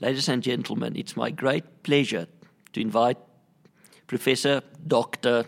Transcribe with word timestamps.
Ladies 0.00 0.28
and 0.28 0.42
gentlemen, 0.42 0.94
it's 0.94 1.16
my 1.16 1.30
great 1.30 1.82
pleasure 1.82 2.26
to 2.74 2.80
invite 2.82 3.16
Professor 4.06 4.60
Dr. 4.86 5.46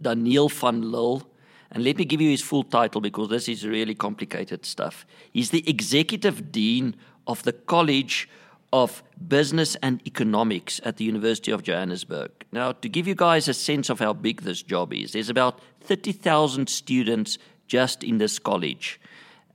Daniel 0.00 0.48
van 0.48 0.92
Lill. 0.92 1.28
And 1.72 1.82
let 1.82 1.96
me 1.96 2.04
give 2.04 2.20
you 2.20 2.30
his 2.30 2.42
full 2.42 2.62
title 2.62 3.00
because 3.00 3.28
this 3.28 3.48
is 3.48 3.66
really 3.66 3.96
complicated 3.96 4.64
stuff. 4.64 5.04
He's 5.32 5.50
the 5.50 5.68
Executive 5.68 6.52
Dean 6.52 6.94
of 7.26 7.42
the 7.42 7.52
College 7.52 8.28
of 8.72 9.02
Business 9.26 9.74
and 9.82 10.00
Economics 10.06 10.80
at 10.84 10.98
the 10.98 11.04
University 11.04 11.50
of 11.50 11.64
Johannesburg. 11.64 12.30
Now, 12.52 12.70
to 12.70 12.88
give 12.88 13.08
you 13.08 13.16
guys 13.16 13.48
a 13.48 13.54
sense 13.54 13.90
of 13.90 13.98
how 13.98 14.12
big 14.12 14.42
this 14.42 14.62
job 14.62 14.92
is, 14.92 15.12
there's 15.12 15.28
about 15.28 15.60
30,000 15.80 16.68
students 16.68 17.36
just 17.66 18.04
in 18.04 18.18
this 18.18 18.38
college. 18.38 19.00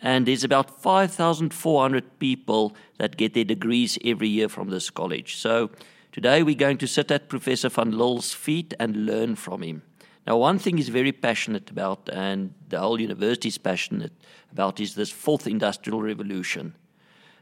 And 0.02 0.25
there's 0.25 0.43
about 0.43 0.81
5,400 0.81 2.20
people 2.20 2.75
that 2.97 3.17
get 3.17 3.34
their 3.34 3.43
degrees 3.43 3.99
every 4.04 4.27
year 4.27 4.49
from 4.49 4.70
this 4.70 4.89
college. 4.89 5.35
So 5.35 5.70
today 6.12 6.41
we're 6.41 6.55
going 6.55 6.80
to 6.80 6.88
sit 6.88 7.12
at 7.12 7.30
Professor 7.30 7.70
Van 7.70 7.91
Lill's 7.91 8.34
feet 8.34 8.73
and 8.80 9.05
learn 9.05 9.35
from 9.35 9.61
him. 9.61 9.84
Now, 10.25 10.38
one 10.38 10.59
thing 10.59 10.77
he's 10.77 10.89
very 10.89 11.11
passionate 11.11 11.70
about, 11.72 12.09
and 12.13 12.53
the 12.70 12.80
whole 12.80 13.02
university 13.02 13.48
is 13.48 13.58
passionate 13.58 14.13
about, 14.52 14.80
is 14.80 14.94
this 14.94 15.09
fourth 15.09 15.48
industrial 15.48 16.02
revolution. 16.02 16.75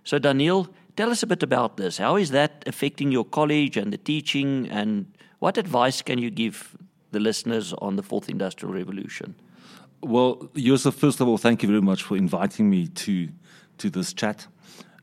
So, 0.05 0.17
Daniel, 0.17 0.67
tell 0.95 1.11
us 1.11 1.21
a 1.21 1.27
bit 1.27 1.43
about 1.43 1.75
this. 1.75 1.97
How 1.97 2.15
is 2.15 2.31
that 2.31 2.63
affecting 2.65 3.11
your 3.11 3.25
college 3.25 3.75
and 3.75 3.91
the 3.91 3.97
teaching, 3.97 4.69
and 4.69 5.11
what 5.39 5.57
advice 5.57 6.01
can 6.01 6.19
you 6.19 6.29
give 6.29 6.77
the 7.11 7.19
listeners 7.19 7.73
on 7.73 7.97
the 7.97 8.03
fourth 8.03 8.29
industrial 8.29 8.73
revolution? 8.73 9.35
Well, 10.01 10.49
Joseph, 10.55 10.95
first 10.95 11.19
of 11.19 11.27
all, 11.27 11.37
thank 11.37 11.61
you 11.61 11.67
very 11.67 11.81
much 11.81 12.03
for 12.03 12.15
inviting 12.15 12.69
me 12.69 12.87
to 12.87 13.27
to 13.79 13.89
this 13.89 14.13
chat. 14.13 14.47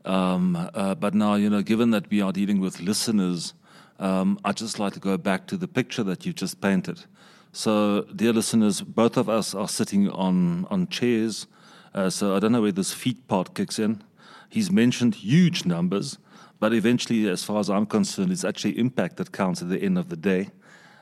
Um, 0.05 0.55
uh, 0.55 0.95
but 0.95 1.13
now, 1.13 1.35
you 1.35 1.49
know, 1.51 1.61
given 1.61 1.91
that 1.91 2.09
we 2.09 2.19
are 2.21 2.31
dealing 2.31 2.59
with 2.59 2.79
listeners, 2.79 3.53
um, 3.99 4.39
I'd 4.43 4.57
just 4.57 4.79
like 4.79 4.93
to 4.93 4.99
go 4.99 5.17
back 5.17 5.45
to 5.47 5.57
the 5.57 5.67
picture 5.67 6.03
that 6.03 6.25
you 6.25 6.33
just 6.33 6.61
painted. 6.61 7.05
So, 7.51 8.07
dear 8.15 8.33
listeners, 8.33 8.81
both 8.81 9.17
of 9.17 9.29
us 9.29 9.53
are 9.53 9.67
sitting 9.67 10.09
on 10.09 10.65
on 10.71 10.87
chairs. 10.87 11.45
Uh, 11.93 12.09
so 12.09 12.35
I 12.35 12.39
don't 12.39 12.51
know 12.51 12.61
where 12.61 12.71
this 12.71 12.91
feet 12.91 13.27
part 13.27 13.53
kicks 13.53 13.77
in. 13.77 14.01
He's 14.49 14.71
mentioned 14.71 15.15
huge 15.15 15.63
numbers, 15.65 16.17
but 16.59 16.73
eventually, 16.73 17.29
as 17.29 17.43
far 17.43 17.59
as 17.59 17.69
I'm 17.69 17.85
concerned, 17.85 18.31
it's 18.31 18.43
actually 18.43 18.79
impact 18.79 19.17
that 19.17 19.31
counts 19.31 19.61
at 19.61 19.69
the 19.69 19.79
end 19.79 19.99
of 19.99 20.09
the 20.09 20.17
day. 20.17 20.49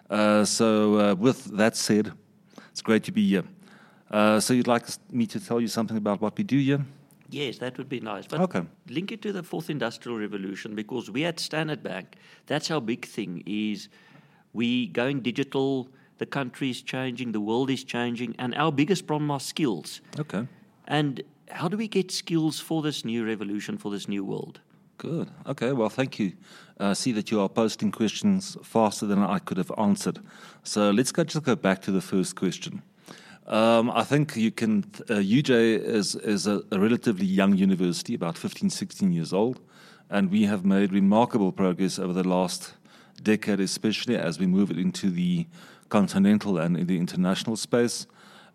Uh, 0.10 0.44
so, 0.44 1.00
uh, 1.00 1.16
with 1.16 1.46
that 1.58 1.78
said, 1.78 2.12
it's 2.72 2.82
great 2.82 3.04
to 3.06 3.14
be 3.14 3.26
here. 3.30 3.46
Uh, 4.16 4.40
so 4.40 4.54
you'd 4.54 4.68
like 4.68 4.86
me 5.12 5.28
to 5.28 5.42
tell 5.42 5.60
you 5.60 5.68
something 5.68 5.98
about 5.98 6.22
what 6.22 6.38
we 6.38 6.44
do 6.46 6.58
here? 6.58 6.86
Yes, 7.30 7.58
that 7.58 7.78
would 7.78 7.90
be 7.90 8.00
nice. 8.00 8.26
But 8.26 8.40
okay. 8.40 8.62
link 8.88 9.12
it 9.12 9.22
to 9.24 9.34
the 9.34 9.44
fourth 9.44 9.70
industrial 9.70 10.18
revolution 10.18 10.74
because 10.74 11.12
we 11.12 11.26
at 11.26 11.38
Standard 11.38 11.84
Bank, 11.84 12.16
that's 12.46 12.72
our 12.72 12.80
big 12.80 13.06
thing 13.06 13.44
is 13.46 13.90
we 14.54 14.88
going 14.88 15.20
digital, 15.20 15.90
the 16.18 16.26
country 16.26 16.70
is 16.70 16.82
changing, 16.82 17.34
the 17.34 17.42
world 17.42 17.70
is 17.70 17.84
changing, 17.84 18.36
and 18.40 18.56
our 18.56 18.72
biggest 18.72 19.06
problem 19.06 19.30
are 19.32 19.40
skills. 19.42 20.00
Okay. 20.18 20.48
And 20.88 21.22
how 21.50 21.68
do 21.68 21.76
we 21.76 21.90
get 21.90 22.10
skills 22.10 22.58
for 22.58 22.82
this 22.82 23.04
new 23.04 23.26
revolution, 23.26 23.78
for 23.78 23.92
this 23.92 24.08
new 24.08 24.24
world? 24.24 24.62
Good. 24.98 25.30
Okay. 25.46 25.74
Well, 25.74 25.90
thank 25.90 26.20
you. 26.20 26.32
Uh, 26.80 26.94
see 26.94 27.12
that 27.12 27.32
you 27.32 27.42
are 27.42 27.50
posting 27.50 27.92
questions 27.92 28.56
faster 28.64 29.06
than 29.06 29.20
I 29.22 29.40
could 29.40 29.58
have 29.58 29.74
answered. 29.78 30.20
So 30.64 30.92
let's 30.92 31.12
go, 31.12 31.26
just 31.26 31.44
go 31.44 31.58
back 31.58 31.82
to 31.82 31.92
the 31.92 32.02
first 32.02 32.38
question. 32.38 32.82
Um, 33.48 33.92
I 33.92 34.04
think 34.04 34.36
you 34.36 34.50
can. 34.50 34.86
Uh, 35.08 35.16
UJ 35.16 35.50
is 35.84 36.16
is 36.16 36.48
a, 36.48 36.64
a, 36.72 36.80
relatively 36.80 37.28
young 37.28 37.56
university, 37.56 38.16
about 38.16 38.40
15, 38.40 38.72
16 38.72 39.14
years 39.14 39.34
old, 39.34 39.60
and 40.10 40.32
we 40.32 40.46
have 40.46 40.66
made 40.66 40.92
remarkable 40.92 41.52
progress 41.52 42.00
over 42.00 42.12
the 42.12 42.28
last 42.28 42.74
decade, 43.22 43.60
especially 43.60 44.18
as 44.18 44.40
we 44.40 44.48
move 44.48 44.72
it 44.72 44.80
into 44.80 45.12
the 45.12 45.46
continental 45.90 46.58
and 46.58 46.76
in 46.76 46.88
the 46.88 46.98
international 46.98 47.56
space. 47.56 48.08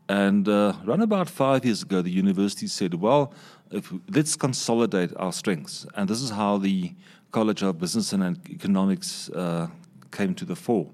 And 0.08 0.48
uh, 0.48 0.72
around 0.84 1.02
about 1.02 1.28
five 1.28 1.64
years 1.64 1.82
ago, 1.82 2.02
the 2.02 2.10
university 2.10 2.66
said, 2.66 2.94
"Well, 2.94 3.32
if, 3.70 3.92
let's 4.12 4.34
consolidate 4.34 5.12
our 5.16 5.32
strengths," 5.32 5.86
and 5.94 6.08
this 6.08 6.20
is 6.20 6.30
how 6.30 6.58
the 6.58 6.92
College 7.30 7.62
of 7.62 7.78
Business 7.78 8.12
and 8.12 8.40
Economics 8.50 9.30
uh, 9.30 9.68
came 10.10 10.34
to 10.34 10.44
the 10.44 10.56
fore. 10.56 10.90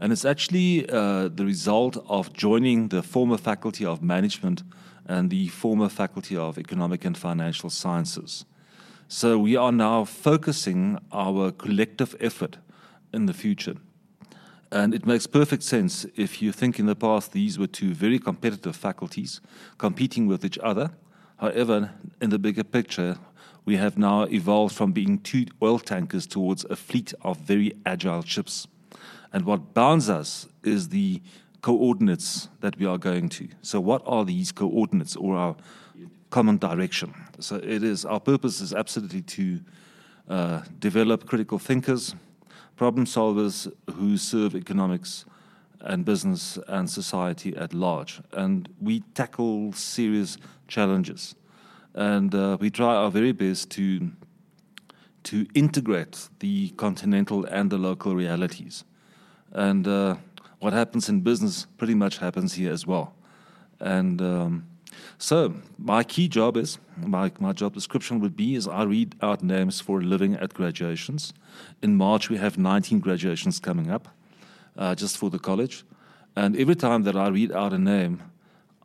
And 0.00 0.12
it's 0.12 0.24
actually 0.24 0.88
uh, 0.88 1.28
the 1.28 1.44
result 1.44 2.02
of 2.08 2.32
joining 2.32 2.88
the 2.88 3.02
former 3.02 3.36
Faculty 3.36 3.84
of 3.84 4.02
Management 4.02 4.62
and 5.06 5.28
the 5.28 5.48
former 5.48 5.90
Faculty 5.90 6.36
of 6.36 6.58
Economic 6.58 7.04
and 7.04 7.16
Financial 7.16 7.68
Sciences. 7.68 8.46
So 9.08 9.38
we 9.38 9.56
are 9.56 9.72
now 9.72 10.04
focusing 10.04 10.98
our 11.12 11.50
collective 11.52 12.16
effort 12.18 12.56
in 13.12 13.26
the 13.26 13.34
future. 13.34 13.74
And 14.72 14.94
it 14.94 15.04
makes 15.04 15.26
perfect 15.26 15.64
sense 15.64 16.06
if 16.16 16.40
you 16.40 16.52
think 16.52 16.78
in 16.78 16.86
the 16.86 16.94
past 16.94 17.32
these 17.32 17.58
were 17.58 17.66
two 17.66 17.92
very 17.92 18.18
competitive 18.18 18.76
faculties 18.76 19.40
competing 19.76 20.26
with 20.26 20.44
each 20.44 20.58
other. 20.60 20.92
However, 21.38 21.90
in 22.22 22.30
the 22.30 22.38
bigger 22.38 22.64
picture, 22.64 23.18
we 23.66 23.76
have 23.76 23.98
now 23.98 24.22
evolved 24.22 24.74
from 24.74 24.92
being 24.92 25.18
two 25.18 25.46
oil 25.60 25.78
tankers 25.78 26.26
towards 26.26 26.64
a 26.70 26.76
fleet 26.76 27.12
of 27.22 27.38
very 27.38 27.72
agile 27.84 28.22
ships. 28.22 28.66
And 29.32 29.44
what 29.44 29.74
bounds 29.74 30.10
us 30.10 30.48
is 30.62 30.88
the 30.88 31.22
coordinates 31.62 32.48
that 32.60 32.78
we 32.78 32.86
are 32.86 32.98
going 32.98 33.28
to. 33.28 33.48
So, 33.62 33.80
what 33.80 34.02
are 34.06 34.24
these 34.24 34.52
coordinates 34.52 35.16
or 35.16 35.36
our 35.36 35.56
common 36.30 36.58
direction? 36.58 37.14
So, 37.38 37.56
it 37.56 37.82
is 37.82 38.04
our 38.04 38.20
purpose 38.20 38.60
is 38.60 38.72
absolutely 38.72 39.22
to 39.22 39.60
uh, 40.28 40.62
develop 40.78 41.26
critical 41.26 41.58
thinkers, 41.58 42.14
problem 42.76 43.04
solvers 43.04 43.70
who 43.94 44.16
serve 44.16 44.54
economics 44.54 45.24
and 45.80 46.04
business 46.04 46.58
and 46.68 46.88
society 46.88 47.56
at 47.56 47.72
large. 47.72 48.20
And 48.32 48.68
we 48.80 49.00
tackle 49.14 49.72
serious 49.72 50.36
challenges. 50.68 51.34
And 51.94 52.34
uh, 52.34 52.58
we 52.60 52.70
try 52.70 52.94
our 52.94 53.10
very 53.10 53.32
best 53.32 53.70
to, 53.70 54.12
to 55.24 55.46
integrate 55.54 56.28
the 56.38 56.70
continental 56.70 57.44
and 57.46 57.70
the 57.70 57.78
local 57.78 58.14
realities. 58.14 58.84
And 59.52 59.86
uh, 59.86 60.16
what 60.58 60.72
happens 60.72 61.08
in 61.08 61.20
business 61.22 61.66
pretty 61.78 61.94
much 61.94 62.18
happens 62.18 62.54
here 62.54 62.72
as 62.72 62.86
well. 62.86 63.14
And 63.80 64.20
um, 64.20 64.66
so 65.18 65.54
my 65.78 66.04
key 66.04 66.28
job 66.28 66.56
is 66.56 66.78
my, 66.96 67.32
my 67.40 67.52
job 67.52 67.74
description 67.74 68.20
would 68.20 68.36
be 68.36 68.54
is 68.54 68.68
I 68.68 68.84
read 68.84 69.14
out 69.22 69.42
names 69.42 69.80
for 69.80 70.00
a 70.00 70.02
living 70.02 70.34
at 70.34 70.54
graduations. 70.54 71.32
In 71.82 71.96
March 71.96 72.28
we 72.28 72.36
have 72.36 72.58
19 72.58 73.00
graduations 73.00 73.58
coming 73.58 73.90
up, 73.90 74.08
uh, 74.76 74.94
just 74.94 75.16
for 75.16 75.30
the 75.30 75.38
college. 75.38 75.84
And 76.36 76.56
every 76.56 76.76
time 76.76 77.02
that 77.04 77.16
I 77.16 77.28
read 77.28 77.52
out 77.52 77.72
a 77.72 77.78
name, 77.78 78.22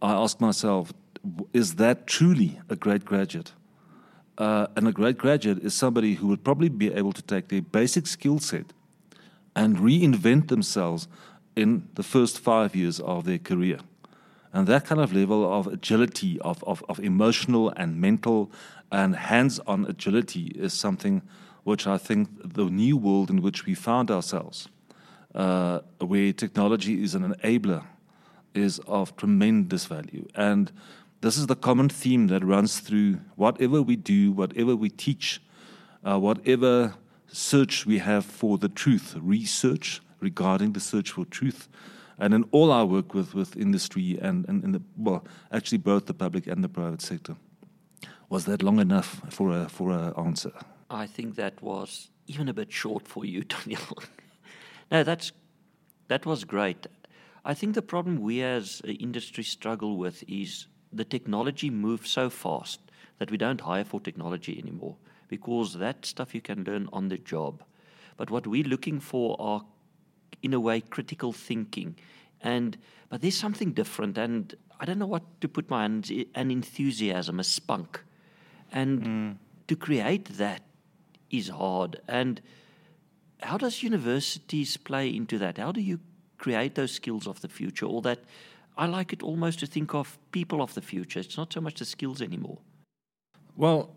I 0.02 0.14
ask 0.14 0.40
myself, 0.42 0.94
is 1.54 1.76
that 1.76 2.08
truly 2.08 2.60
a 2.70 2.76
great 2.76 3.06
graduate? 3.06 3.54
Uh, 4.38 4.68
and 4.76 4.88
a 4.88 4.92
great 4.92 5.18
graduate 5.18 5.60
is 5.60 5.74
somebody 5.74 6.16
who 6.16 6.28
would 6.28 6.44
probably 6.44 6.70
be 6.70 6.94
able 6.94 7.14
to 7.14 7.22
take 7.22 7.48
their 7.48 7.62
basic 7.62 8.08
skill 8.08 8.40
set 8.40 8.74
and 9.56 9.78
reinvent 9.78 10.48
themselves 10.48 11.08
in 11.56 11.88
the 11.96 12.04
first 12.04 12.40
five 12.40 12.76
years 12.76 13.00
of 13.00 13.24
their 13.24 13.38
career. 13.38 13.80
And 14.54 14.68
that 14.68 14.86
kind 14.86 15.02
of 15.02 15.14
level 15.14 15.52
of 15.52 15.68
agility, 15.68 16.40
of, 16.42 16.64
of, 16.64 16.84
of 16.88 17.00
emotional 17.00 17.70
and 17.76 18.00
mental 18.00 18.52
and 18.92 19.16
hands 19.16 19.60
on 19.68 19.86
agility, 19.86 20.48
is 20.56 20.74
something 20.74 21.22
which 21.64 21.88
I 21.88 21.98
think 21.98 22.30
the 22.54 22.66
new 22.66 22.96
world 22.96 23.30
in 23.30 23.42
which 23.42 23.66
we 23.66 23.74
found 23.74 24.12
ourselves, 24.12 24.70
uh, 25.34 25.80
where 26.00 26.32
technology 26.32 27.04
is 27.04 27.16
an 27.16 27.34
enabler, 27.34 27.84
is 28.54 28.80
of 28.88 29.16
tremendous 29.18 29.86
value. 29.86 30.28
And 30.36 30.72
this 31.22 31.38
is 31.38 31.48
the 31.48 31.56
common 31.56 31.90
theme 31.90 32.28
that 32.28 32.44
runs 32.44 32.80
through 32.80 33.20
whatever 33.36 33.82
we 33.82 33.96
do, 33.96 34.32
whatever 34.32 34.76
we 34.76 34.90
teach, 34.90 35.42
uh, 36.04 36.20
whatever 36.20 36.94
search 37.28 37.86
we 37.86 38.00
have 38.00 38.26
for 38.26 38.58
the 38.58 38.70
truth, 38.70 39.16
research 39.20 40.02
regarding 40.20 40.74
the 40.74 40.80
search 40.80 41.12
for 41.12 41.26
truth. 41.26 41.68
And 42.18 42.34
in 42.34 42.46
all 42.52 42.72
our 42.72 42.86
work 42.86 43.14
with, 43.14 43.34
with 43.34 43.58
industry 43.58 44.18
and, 44.22 44.48
and, 44.48 44.74
the, 44.74 44.82
well, 44.98 45.26
actually 45.52 45.80
both 45.80 46.06
the 46.06 46.14
public 46.14 46.48
and 46.48 46.64
the 46.64 46.70
private 46.70 47.02
sector. 47.02 47.36
Was 48.30 48.46
that 48.46 48.64
long 48.64 48.80
enough 48.80 49.22
for 49.30 49.52
a, 49.52 49.70
for 49.70 49.92
an 49.92 50.14
answer? 50.18 50.54
I 50.90 51.08
think 51.08 51.36
that 51.36 51.62
was 51.62 52.10
even 52.28 52.48
a 52.48 52.54
bit 52.54 52.72
short 52.72 53.08
for 53.08 53.26
you, 53.26 53.44
Daniel. 53.56 53.98
no, 54.92 55.04
that's, 55.04 55.32
that 56.08 56.26
was 56.26 56.44
great. 56.44 56.88
I 57.44 57.54
think 57.54 57.76
the 57.76 57.82
problem 57.82 58.22
we 58.22 58.42
as 58.42 58.82
industry 58.86 59.44
struggle 59.44 59.98
with 59.98 60.24
is 60.28 60.68
the 60.92 61.06
technology 61.06 61.70
moves 61.70 62.10
so 62.10 62.30
fast 62.30 62.80
that 63.20 63.30
we 63.30 63.38
don't 63.38 63.62
hire 63.62 63.84
for 63.84 64.00
technology 64.00 64.58
anymore 64.58 64.96
because 65.28 65.74
that 65.74 66.06
stuff 66.06 66.36
you 66.36 66.42
can 66.42 66.64
learn 66.64 66.90
on 66.94 67.10
the 67.10 67.18
job. 67.18 67.64
But 68.18 68.30
what 68.30 68.48
we're 68.48 68.64
looking 68.64 69.00
for 69.00 69.36
are, 69.40 69.64
in 70.42 70.54
a 70.54 70.60
way, 70.60 70.82
critical 70.82 71.34
thinking. 71.34 71.96
And 72.42 72.78
but 73.10 73.22
there's 73.22 73.38
something 73.38 73.74
different, 73.74 74.18
and 74.18 74.56
I 74.80 74.86
don't 74.86 75.00
know 75.00 75.08
what 75.08 75.42
to 75.42 75.48
put 75.48 75.70
my 75.70 75.84
hands. 75.84 76.12
An 76.34 76.52
enthusiasm, 76.52 77.40
a 77.40 77.44
spunk, 77.44 78.04
and 78.72 79.02
mm. 79.02 79.36
to 79.68 79.76
create 79.76 80.26
that 80.38 80.64
is 81.30 81.50
hard. 81.50 82.02
And 82.08 82.42
how 83.42 83.58
does 83.58 83.84
universities 83.84 84.78
play 84.78 85.14
into 85.14 85.38
that? 85.40 85.58
How 85.58 85.72
do 85.72 85.82
you 85.82 86.00
create 86.38 86.76
those 86.76 86.92
skills 86.92 87.28
of 87.28 87.42
the 87.42 87.48
future 87.48 87.86
or 87.86 88.02
that 88.02 88.20
I 88.78 88.86
like 88.88 89.14
it 89.14 89.24
almost 89.24 89.60
to 89.60 89.66
think 89.66 89.94
of 89.94 90.18
people 90.32 90.62
of 90.62 90.74
the 90.74 90.82
future. 90.82 91.20
It's 91.20 91.38
not 91.38 91.54
so 91.54 91.62
much 91.62 91.80
the 91.80 91.86
skills 91.86 92.22
anymore. 92.22 92.60
Well, 93.56 93.96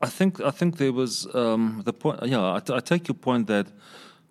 I 0.00 0.08
think 0.08 0.40
I 0.40 0.50
think 0.50 0.76
there 0.76 0.92
was 0.92 1.26
um, 1.34 1.82
the 1.84 1.92
point. 1.92 2.20
Yeah, 2.24 2.54
I, 2.54 2.60
t- 2.60 2.74
I 2.74 2.80
take 2.80 3.08
your 3.08 3.14
point 3.14 3.46
that 3.46 3.66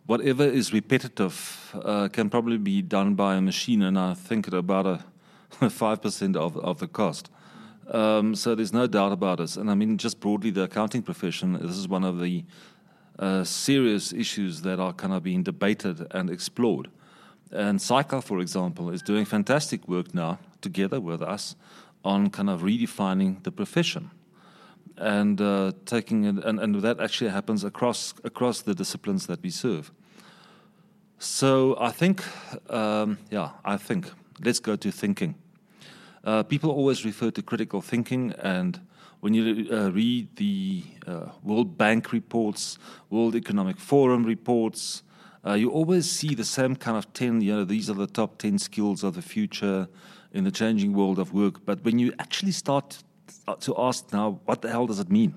whatever 0.06 0.44
is 0.44 0.72
repetitive 0.72 1.76
uh, 1.84 2.08
can 2.10 2.30
probably 2.30 2.58
be 2.58 2.82
done 2.84 3.16
by 3.16 3.36
a 3.36 3.42
machine, 3.42 3.82
and 3.82 3.98
I 3.98 4.14
think 4.14 4.48
at 4.48 4.54
about 4.54 4.86
a 4.86 5.70
five 5.70 6.02
percent 6.02 6.36
of 6.36 6.56
of 6.58 6.80
the 6.80 6.88
cost. 6.88 7.32
Um, 7.88 8.36
so 8.36 8.56
there's 8.56 8.74
no 8.74 8.88
doubt 8.88 9.12
about 9.12 9.40
this. 9.40 9.58
And 9.58 9.70
I 9.72 9.76
mean, 9.76 9.98
just 9.98 10.20
broadly, 10.20 10.52
the 10.52 10.64
accounting 10.64 11.02
profession. 11.02 11.54
This 11.54 11.78
is 11.78 11.88
one 11.88 12.04
of 12.04 12.20
the 12.20 12.44
uh, 13.18 13.44
serious 13.44 14.14
issues 14.14 14.62
that 14.62 14.80
are 14.80 14.94
kind 14.94 15.14
of 15.14 15.24
being 15.24 15.44
debated 15.44 16.06
and 16.12 16.30
explored. 16.30 16.90
And 17.52 17.80
SAICA, 17.80 18.24
for 18.24 18.40
example, 18.40 18.90
is 18.90 19.02
doing 19.02 19.26
fantastic 19.26 19.88
work 19.88 20.14
now 20.14 20.40
together 20.62 21.00
with 21.00 21.22
us 21.22 21.56
on 22.04 22.30
kind 22.30 22.50
of 22.50 22.62
redefining 22.62 23.44
the 23.44 23.52
profession 23.52 24.12
and 24.98 25.42
uh, 25.42 25.72
taking 25.86 26.24
it, 26.26 26.44
and, 26.44 26.60
and 26.60 26.76
that 26.82 27.00
actually 27.00 27.30
happens 27.30 27.64
across 27.64 28.14
across 28.24 28.62
the 28.62 28.74
disciplines 28.74 29.28
that 29.28 29.42
we 29.42 29.50
serve. 29.50 29.92
So 31.18 31.78
I 31.80 31.92
think, 31.92 32.24
um, 32.70 33.18
yeah, 33.32 33.52
I 33.64 33.78
think 33.78 34.12
let's 34.44 34.60
go 34.60 34.76
to 34.76 34.92
thinking. 34.92 35.36
Uh, 36.24 36.44
people 36.44 36.72
always 36.72 37.06
refer 37.06 37.32
to 37.32 37.42
critical 37.42 37.82
thinking, 37.82 38.34
and 38.40 38.80
when 39.20 39.34
you 39.34 39.68
uh, 39.72 39.92
read 39.92 40.36
the 40.36 40.84
uh, 41.08 41.30
World 41.44 41.78
Bank 41.78 42.12
reports, 42.12 42.78
World 43.10 43.36
Economic 43.36 43.80
Forum 43.80 44.24
reports, 44.24 45.04
uh, 45.46 45.54
you 45.54 45.70
always 45.70 46.10
see 46.10 46.34
the 46.34 46.44
same 46.44 46.76
kind 46.76 46.98
of 46.98 47.12
10, 47.14 47.42
you 47.42 47.56
know, 47.56 47.64
these 47.64 47.90
are 47.90 47.94
the 47.94 48.08
top 48.08 48.38
10 48.38 48.58
skills 48.58 49.04
of 49.04 49.14
the 49.14 49.22
future 49.22 49.88
in 50.32 50.44
the 50.44 50.52
changing 50.52 50.94
world 50.94 51.20
of 51.20 51.34
work. 51.34 51.66
But 51.66 51.84
when 51.84 52.00
you 52.00 52.14
actually 52.20 52.52
start 52.52 53.04
to 53.60 53.76
ask 53.78 54.12
now, 54.14 54.40
what 54.46 54.62
the 54.62 54.70
hell 54.70 54.88
does 54.88 55.00
it 55.00 55.10
mean? 55.10 55.36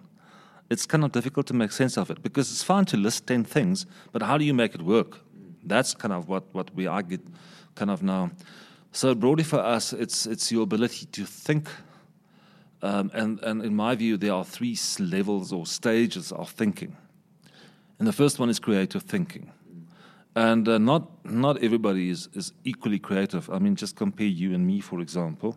It's 0.71 0.87
kind 0.87 1.05
of 1.05 1.13
difficult 1.13 1.47
to 1.47 1.55
make 1.55 1.73
sense 1.73 1.97
of 1.97 2.11
it 2.11 2.23
because 2.23 2.51
it's 2.51 2.63
fine 2.63 2.85
to 2.87 2.97
list 2.97 3.27
10 3.27 3.45
things, 3.45 3.87
but 4.13 4.23
how 4.23 4.37
do 4.37 4.45
you 4.45 4.55
make 4.55 4.75
it 4.75 4.83
work? 4.83 5.19
That's 5.65 5.95
kind 5.95 6.13
of 6.13 6.29
what, 6.29 6.45
what 6.53 6.75
we 6.75 6.87
argue 6.87 7.19
kind 7.75 7.91
of 7.91 8.03
now. 8.03 8.31
So 8.93 9.15
broadly 9.15 9.45
for 9.45 9.61
us, 9.61 9.93
it's, 9.93 10.27
it's 10.27 10.53
your 10.53 10.63
ability 10.63 11.07
to 11.07 11.25
think. 11.25 11.69
Um, 12.83 13.11
and, 13.15 13.41
and 13.41 13.63
in 13.63 13.75
my 13.75 13.95
view, 13.95 14.17
there 14.17 14.33
are 14.33 14.45
three 14.45 14.77
levels 14.99 15.53
or 15.53 15.67
stages 15.67 16.33
of 16.33 16.51
thinking. 16.51 16.97
And 17.99 18.07
the 18.07 18.13
first 18.13 18.39
one 18.39 18.51
is 18.51 18.59
creative 18.59 19.03
thinking 19.03 19.53
and 20.39 20.69
uh, 20.69 20.79
not 20.79 21.03
not 21.25 21.63
everybody 21.63 22.11
is, 22.11 22.29
is 22.33 22.53
equally 22.65 22.99
creative. 22.99 23.51
I 23.51 23.59
mean, 23.59 23.75
just 23.75 23.97
compare 23.97 24.27
you 24.27 24.55
and 24.55 24.67
me, 24.67 24.81
for 24.81 25.01
example, 25.01 25.57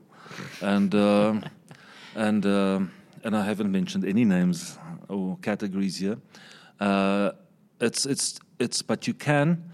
and 0.61 0.93
uh, 0.95 1.33
and 2.15 2.45
uh, 2.45 2.79
and 3.23 3.35
I 3.35 3.43
haven't 3.43 3.71
mentioned 3.71 4.05
any 4.05 4.25
names 4.25 4.77
or 5.07 5.37
categories 5.41 5.97
here. 5.97 6.17
Uh, 6.79 7.31
it's 7.79 8.05
it's 8.05 8.39
it's, 8.59 8.81
but 8.81 9.07
you 9.07 9.13
can 9.13 9.71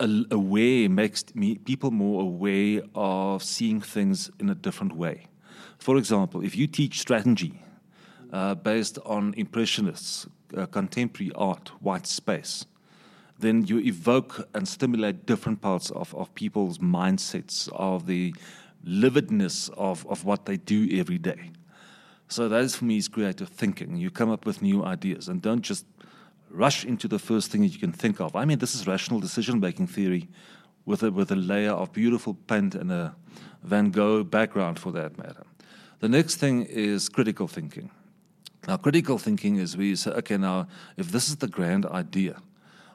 a 0.00 0.08
aware 0.30 0.88
makes 0.88 1.24
me, 1.34 1.56
people 1.56 1.90
more 1.90 2.22
aware 2.22 2.82
of 2.94 3.42
seeing 3.42 3.80
things 3.80 4.30
in 4.40 4.50
a 4.50 4.54
different 4.54 4.96
way. 4.96 5.26
For 5.78 5.96
example, 5.96 6.44
if 6.44 6.56
you 6.56 6.66
teach 6.66 6.98
strategy 6.98 7.62
uh, 8.32 8.56
based 8.56 8.98
on 9.04 9.34
impressionists, 9.36 10.26
uh, 10.56 10.66
contemporary 10.66 11.30
art, 11.36 11.70
white 11.80 12.06
space 12.06 12.66
then 13.38 13.66
you 13.66 13.78
evoke 13.80 14.48
and 14.54 14.66
stimulate 14.66 15.26
different 15.26 15.60
parts 15.60 15.90
of, 15.90 16.14
of 16.14 16.34
people's 16.34 16.78
mindsets, 16.78 17.68
of 17.72 18.06
the 18.06 18.34
lividness 18.86 19.70
of, 19.76 20.06
of 20.06 20.24
what 20.24 20.46
they 20.46 20.56
do 20.56 20.88
every 20.98 21.18
day. 21.18 21.50
So 22.34 22.48
that 22.48 22.64
is 22.64 22.74
for 22.74 22.84
me 22.84 22.96
is 22.96 23.06
creative 23.06 23.48
thinking. 23.48 23.96
You 23.96 24.10
come 24.10 24.28
up 24.28 24.44
with 24.44 24.60
new 24.60 24.84
ideas 24.84 25.28
and 25.28 25.40
don't 25.40 25.62
just 25.62 25.86
rush 26.50 26.84
into 26.84 27.06
the 27.06 27.20
first 27.20 27.52
thing 27.52 27.60
that 27.60 27.68
you 27.68 27.78
can 27.78 27.92
think 27.92 28.20
of. 28.20 28.34
I 28.34 28.44
mean, 28.44 28.58
this 28.58 28.74
is 28.74 28.88
rational 28.88 29.20
decision 29.20 29.60
making 29.60 29.86
theory 29.86 30.28
with 30.84 31.04
a, 31.04 31.12
with 31.12 31.30
a 31.30 31.36
layer 31.36 31.70
of 31.70 31.92
beautiful 31.92 32.34
paint 32.34 32.74
and 32.74 32.90
a 32.90 33.14
Van 33.62 33.92
Gogh 33.92 34.24
background 34.24 34.80
for 34.80 34.90
that 34.90 35.16
matter. 35.16 35.44
The 36.00 36.08
next 36.08 36.38
thing 36.38 36.64
is 36.64 37.08
critical 37.08 37.46
thinking. 37.46 37.92
Now, 38.66 38.78
critical 38.78 39.16
thinking 39.16 39.58
is 39.58 39.76
we 39.76 39.94
say, 39.94 40.10
okay, 40.10 40.36
now, 40.36 40.66
if 40.96 41.12
this 41.12 41.28
is 41.28 41.36
the 41.36 41.46
grand 41.46 41.86
idea, 41.86 42.42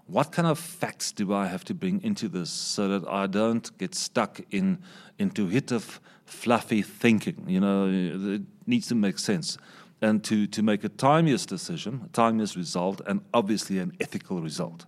what 0.09 0.31
kind 0.31 0.47
of 0.47 0.57
facts 0.57 1.11
do 1.11 1.33
I 1.33 1.47
have 1.47 1.63
to 1.65 1.73
bring 1.73 2.01
into 2.03 2.27
this 2.27 2.50
so 2.50 2.88
that 2.88 3.07
I 3.07 3.27
don't 3.27 3.77
get 3.77 3.94
stuck 3.94 4.41
in 4.50 4.79
intuitive, 5.17 6.00
fluffy 6.25 6.81
thinking? 6.81 7.45
You 7.47 7.59
know, 7.59 7.88
it 7.88 8.41
needs 8.65 8.88
to 8.88 8.95
make 8.95 9.19
sense. 9.19 9.57
And 10.01 10.23
to, 10.23 10.47
to 10.47 10.63
make 10.63 10.83
a 10.83 10.89
timeous 10.89 11.45
decision, 11.45 12.01
a 12.06 12.09
timeous 12.09 12.56
result, 12.56 13.01
and 13.06 13.21
obviously 13.33 13.79
an 13.79 13.91
ethical 14.00 14.41
result. 14.41 14.85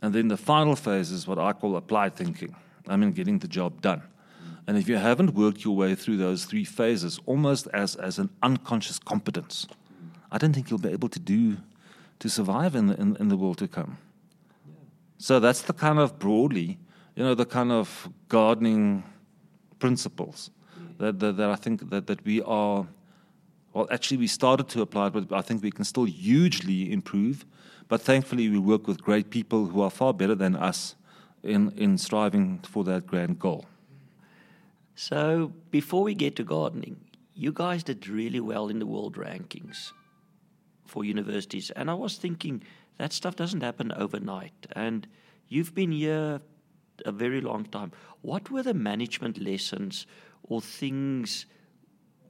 And 0.00 0.14
then 0.14 0.28
the 0.28 0.36
final 0.36 0.76
phase 0.76 1.10
is 1.10 1.26
what 1.26 1.38
I 1.38 1.52
call 1.52 1.76
applied 1.76 2.14
thinking. 2.14 2.54
I 2.88 2.96
mean, 2.96 3.12
getting 3.12 3.40
the 3.40 3.48
job 3.48 3.82
done. 3.82 4.02
And 4.66 4.78
if 4.78 4.88
you 4.88 4.96
haven't 4.96 5.34
worked 5.34 5.64
your 5.64 5.76
way 5.76 5.94
through 5.94 6.16
those 6.16 6.44
three 6.44 6.64
phases, 6.64 7.18
almost 7.26 7.66
as, 7.74 7.96
as 7.96 8.18
an 8.18 8.30
unconscious 8.42 8.98
competence, 8.98 9.66
I 10.30 10.38
don't 10.38 10.52
think 10.52 10.70
you'll 10.70 10.78
be 10.78 10.90
able 10.90 11.08
to 11.08 11.18
do 11.18 11.56
to 12.20 12.28
survive 12.28 12.74
in 12.76 12.86
the, 12.86 12.94
in, 13.00 13.16
in 13.16 13.28
the 13.28 13.36
world 13.36 13.58
to 13.58 13.68
come. 13.68 13.98
So 15.20 15.38
that's 15.38 15.60
the 15.60 15.74
kind 15.74 15.98
of 15.98 16.18
broadly, 16.18 16.78
you 17.14 17.22
know, 17.22 17.34
the 17.34 17.44
kind 17.44 17.70
of 17.70 18.08
gardening 18.28 19.04
principles 19.78 20.50
that, 20.96 21.18
that, 21.18 21.36
that 21.36 21.50
I 21.50 21.56
think 21.56 21.90
that, 21.90 22.06
that 22.06 22.24
we 22.24 22.40
are, 22.40 22.86
well, 23.74 23.86
actually 23.90 24.16
we 24.16 24.26
started 24.26 24.70
to 24.70 24.80
apply, 24.80 25.08
it, 25.08 25.12
but 25.12 25.30
I 25.32 25.42
think 25.42 25.62
we 25.62 25.70
can 25.70 25.84
still 25.84 26.06
hugely 26.06 26.90
improve. 26.90 27.44
But 27.86 28.00
thankfully, 28.00 28.48
we 28.48 28.58
work 28.58 28.86
with 28.86 29.02
great 29.02 29.28
people 29.28 29.66
who 29.66 29.82
are 29.82 29.90
far 29.90 30.14
better 30.14 30.34
than 30.34 30.56
us 30.56 30.94
in, 31.42 31.70
in 31.76 31.98
striving 31.98 32.60
for 32.60 32.82
that 32.84 33.06
grand 33.06 33.38
goal. 33.38 33.66
So, 34.94 35.52
before 35.70 36.02
we 36.02 36.14
get 36.14 36.34
to 36.36 36.44
gardening, 36.44 36.96
you 37.34 37.52
guys 37.52 37.82
did 37.82 38.08
really 38.08 38.40
well 38.40 38.68
in 38.68 38.78
the 38.78 38.86
world 38.86 39.16
rankings 39.16 39.92
for 40.86 41.04
universities. 41.04 41.70
And 41.70 41.90
I 41.90 41.94
was 41.94 42.16
thinking, 42.16 42.62
that 43.00 43.14
stuff 43.14 43.34
doesn't 43.34 43.62
happen 43.62 43.92
overnight. 43.92 44.66
And 44.72 45.08
you've 45.48 45.74
been 45.74 45.90
here 45.90 46.42
a 47.06 47.12
very 47.12 47.40
long 47.40 47.64
time. 47.64 47.92
What 48.20 48.50
were 48.50 48.62
the 48.62 48.74
management 48.74 49.38
lessons 49.40 50.06
or 50.42 50.60
things 50.60 51.46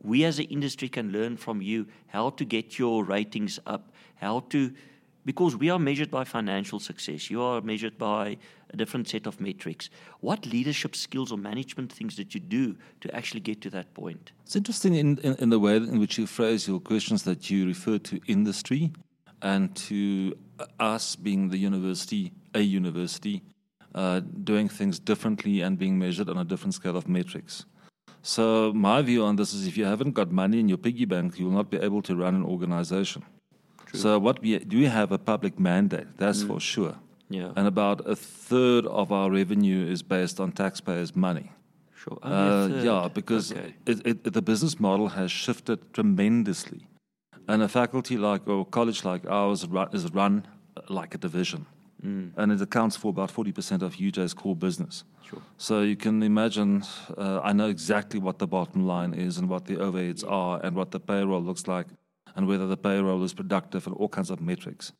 we 0.00 0.25
as 0.25 0.38
an 0.38 0.44
industry 0.44 0.88
can 0.88 1.11
learn 1.11 1.37
from 1.37 1.61
you? 1.61 1.88
How 2.06 2.30
to 2.30 2.44
get 2.44 2.78
your 2.78 3.04
ratings 3.04 3.59
up? 3.66 3.90
How 4.14 4.40
to 4.50 4.73
because 5.26 5.54
we 5.54 5.68
are 5.68 5.78
measured 5.78 6.11
by 6.11 6.25
financial 6.25 6.80
success. 6.80 7.28
You 7.28 7.42
are 7.42 7.61
measured 7.61 7.99
by 7.99 8.38
a 8.73 8.76
different 8.76 9.06
set 9.06 9.26
of 9.26 9.38
metrics. 9.38 9.90
What 10.21 10.47
leadership 10.47 10.97
skills 10.97 11.30
or 11.30 11.37
management 11.37 11.92
things 11.92 12.16
did 12.16 12.33
you 12.33 12.40
do 12.40 12.76
to 13.02 13.14
actually 13.14 13.40
get 13.40 13.61
to 13.62 13.71
that 13.71 13.92
point? 13.92 14.33
It's 14.44 14.56
interesting 14.56 14.94
in, 14.94 15.18
in, 15.18 15.35
in 15.35 15.50
the 15.50 15.59
way 15.59 15.76
in 15.76 15.99
which 15.99 16.16
you 16.16 16.26
phrase 16.26 16.66
your 16.66 16.80
questions 16.80 17.25
that 17.25 17.50
you 17.50 17.66
refer 17.66 17.99
to 17.99 18.21
industry 18.28 18.92
and 19.42 19.75
to 19.75 20.35
us 20.79 21.17
being 21.17 21.49
the 21.49 21.59
university, 21.59 22.33
a 22.55 22.61
university, 22.61 23.43
uh, 23.95 24.21
doing 24.45 24.69
things 24.69 24.99
differently 24.99 25.61
and 25.62 25.79
being 25.79 25.99
measured 25.99 26.29
on 26.29 26.38
a 26.38 26.45
different 26.45 26.75
scale 26.75 26.97
of 26.97 27.09
metrics. 27.09 27.64
So, 28.23 28.73
my 28.75 29.00
view 29.02 29.25
on 29.25 29.37
this 29.37 29.55
is 29.55 29.67
if 29.67 29.76
you 29.76 29.87
haven't 29.87 30.12
got 30.12 30.31
money 30.31 30.61
in 30.61 30.69
your 30.69 30.79
piggy 30.79 31.07
bank, 31.07 31.38
you 31.38 31.47
will 31.47 31.52
not 31.52 31.71
be 31.71 31.79
able 31.79 32.02
to 32.02 32.14
run 32.14 32.35
an 32.35 32.45
organization. 32.45 33.25
True. 33.87 33.99
So, 33.99 34.19
what 34.19 34.40
we 34.43 34.59
do 34.59 34.79
we 34.79 34.87
have 34.87 35.11
a 35.11 35.19
public 35.19 35.59
mandate? 35.59 36.19
That's 36.19 36.43
mm. 36.43 36.49
for 36.49 36.61
sure. 36.61 36.97
Yeah. 37.31 37.52
And 37.57 37.67
about 37.67 38.07
a 38.07 38.17
third 38.17 38.87
of 38.87 39.12
our 39.12 39.31
revenue 39.31 39.87
is 39.87 40.02
based 40.02 40.40
on 40.40 40.52
taxpayers' 40.52 41.17
money. 41.17 41.52
Sure. 41.95 42.19
Uh, 42.23 42.69
yeah, 42.83 43.09
because 43.12 43.52
okay. 43.52 43.75
it, 43.87 44.07
it, 44.07 44.33
the 44.33 44.43
business 44.43 44.81
model 44.81 45.09
has 45.09 45.31
shifted 45.31 45.93
tremendously. 45.93 46.87
And 47.50 47.62
a 47.64 47.69
faculty 47.69 48.16
like 48.16 48.47
or 48.47 48.64
college 48.64 49.04
like 49.04 49.26
ours 49.26 49.66
is 49.92 50.12
run 50.12 50.47
like 50.88 51.16
a 51.16 51.19
division. 51.19 51.66
Mm. 52.00 52.30
And 52.37 52.52
it 52.52 52.62
accounts 52.62 52.97
for 52.97 53.09
about 53.09 53.33
40% 53.33 53.83
of 53.83 53.97
UJ's 53.97 54.35
core 54.35 54.54
business. 54.54 55.02
Sure. 55.28 55.42
So 55.59 55.80
you 55.80 55.97
can 55.97 56.23
imagine, 56.23 56.85
uh, 57.19 57.40
I 57.42 57.52
know 57.52 57.69
exactly 57.69 58.21
what 58.21 58.38
the 58.38 58.47
bottom 58.47 58.87
line 58.87 59.14
is 59.14 59.37
and 59.37 59.49
what 59.49 59.64
the 59.64 59.76
overheads 59.76 60.25
are 60.25 60.61
and 60.64 60.76
what 60.76 60.92
the 60.92 61.00
payroll 61.00 61.42
looks 61.42 61.66
like 61.66 61.88
and 62.37 62.47
whether 62.47 62.69
the 62.69 62.76
payroll 62.76 63.23
is 63.25 63.35
productive 63.35 63.85
and 63.88 63.97
all 63.97 64.09
kinds 64.09 64.30
of 64.30 64.40
metrics. 64.40 64.92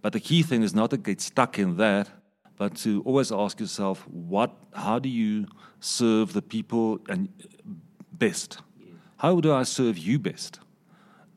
But 0.00 0.12
the 0.12 0.20
key 0.20 0.44
thing 0.44 0.62
is 0.62 0.74
not 0.74 0.90
to 0.90 0.96
get 0.96 1.20
stuck 1.20 1.58
in 1.58 1.76
that, 1.78 2.08
but 2.56 2.76
to 2.84 3.02
always 3.04 3.32
ask 3.32 3.58
yourself, 3.58 4.06
what, 4.06 4.54
how 4.74 5.00
do 5.00 5.08
you 5.08 5.48
serve 5.80 6.34
the 6.34 6.42
people 6.42 7.00
and 7.08 7.28
best? 8.12 8.60
How 9.16 9.40
do 9.40 9.52
I 9.52 9.64
serve 9.64 9.98
you 9.98 10.20
best? 10.20 10.60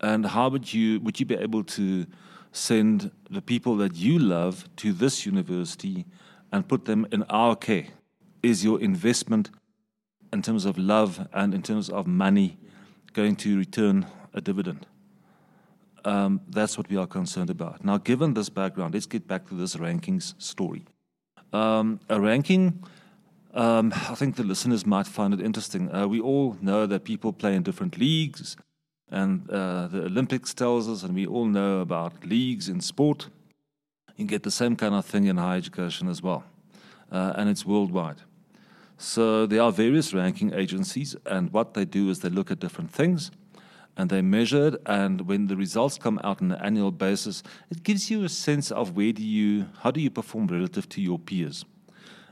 And 0.02 0.26
how 0.26 0.50
would 0.50 0.74
you 0.74 1.00
would 1.02 1.20
you 1.20 1.26
be 1.26 1.36
able 1.36 1.64
to 1.64 2.06
send 2.52 3.12
the 3.30 3.42
people 3.42 3.76
that 3.78 3.96
you 3.96 4.18
love 4.18 4.68
to 4.78 4.92
this 4.92 5.26
university 5.26 6.06
and 6.52 6.68
put 6.68 6.86
them 6.86 7.08
in 7.12 7.24
our 7.24 7.56
care? 7.56 7.88
Is 8.42 8.64
your 8.64 8.80
investment 8.82 9.52
in 10.34 10.42
terms 10.42 10.66
of 10.66 10.78
love 10.78 11.28
and 11.34 11.54
in 11.54 11.62
terms 11.62 11.90
of 11.90 12.08
money 12.08 12.58
going 13.14 13.36
to 13.38 13.58
return 13.58 14.06
a 14.34 14.42
dividend? 14.42 14.88
Um, 16.06 16.42
that's 16.48 16.78
what 16.78 16.90
we 16.90 16.96
are 16.98 17.08
concerned 17.08 17.50
about. 17.50 17.84
Now, 17.84 17.98
given 17.98 18.34
this 18.34 18.50
background, 18.50 18.94
let's 18.94 19.06
get 19.06 19.28
back 19.28 19.48
to 19.50 19.54
this 19.56 19.76
rankings 19.76 20.34
story. 20.42 20.86
Um, 21.52 22.00
a 22.08 22.20
ranking, 22.20 22.84
um, 23.54 23.92
I 23.94 24.16
think 24.16 24.36
the 24.36 24.44
listeners 24.44 24.86
might 24.86 25.08
find 25.08 25.34
it 25.34 25.42
interesting. 25.42 25.94
Uh, 25.94 26.08
we 26.08 26.22
all 26.22 26.56
know 26.62 26.86
that 26.86 27.04
people 27.04 27.34
play 27.34 27.56
in 27.56 27.64
different 27.64 27.98
leagues, 27.98 28.56
and 29.12 29.50
uh, 29.50 29.88
the 29.88 30.06
Olympics 30.06 30.54
tells 30.54 30.88
us, 30.88 31.04
and 31.04 31.16
we 31.16 31.26
all 31.26 31.46
know 31.46 31.80
about 31.80 32.26
leagues 32.26 32.70
in 32.70 32.82
sport. 32.82 33.28
You 34.16 34.26
get 34.26 34.44
the 34.44 34.52
same 34.52 34.76
kind 34.76 34.94
of 34.94 35.06
thing 35.06 35.26
in 35.26 35.38
higher 35.38 35.58
education 35.58 36.08
as 36.10 36.22
well, 36.22 36.44
uh, 37.12 37.34
and 37.36 37.50
it's 37.50 37.66
worldwide. 37.66 38.22
So 38.98 39.46
there 39.46 39.62
are 39.62 39.72
various 39.72 40.14
ranking 40.14 40.54
agencies, 40.54 41.16
and 41.26 41.54
what 41.54 41.74
they 41.74 41.86
do 41.86 42.10
is 42.10 42.20
they 42.20 42.30
look 42.30 42.52
at 42.52 42.60
different 42.60 42.92
things 42.92 43.32
and 44.00 44.10
they 44.10 44.22
measure 44.22 44.68
it. 44.68 44.82
And 44.86 45.28
when 45.28 45.48
the 45.48 45.58
results 45.58 45.98
come 45.98 46.20
out 46.24 46.42
on 46.42 46.52
an 46.52 46.62
annual 46.62 46.92
basis, 46.92 47.44
it 47.70 47.84
gives 47.84 48.10
you 48.10 48.24
a 48.24 48.30
sense 48.30 48.72
of 48.72 48.96
where 48.96 49.12
do 49.12 49.24
you, 49.24 49.68
how 49.80 49.92
do 49.92 50.00
you 50.00 50.10
perform 50.10 50.48
relative 50.48 50.88
to 50.90 51.02
your 51.02 51.20
peers. 51.20 51.66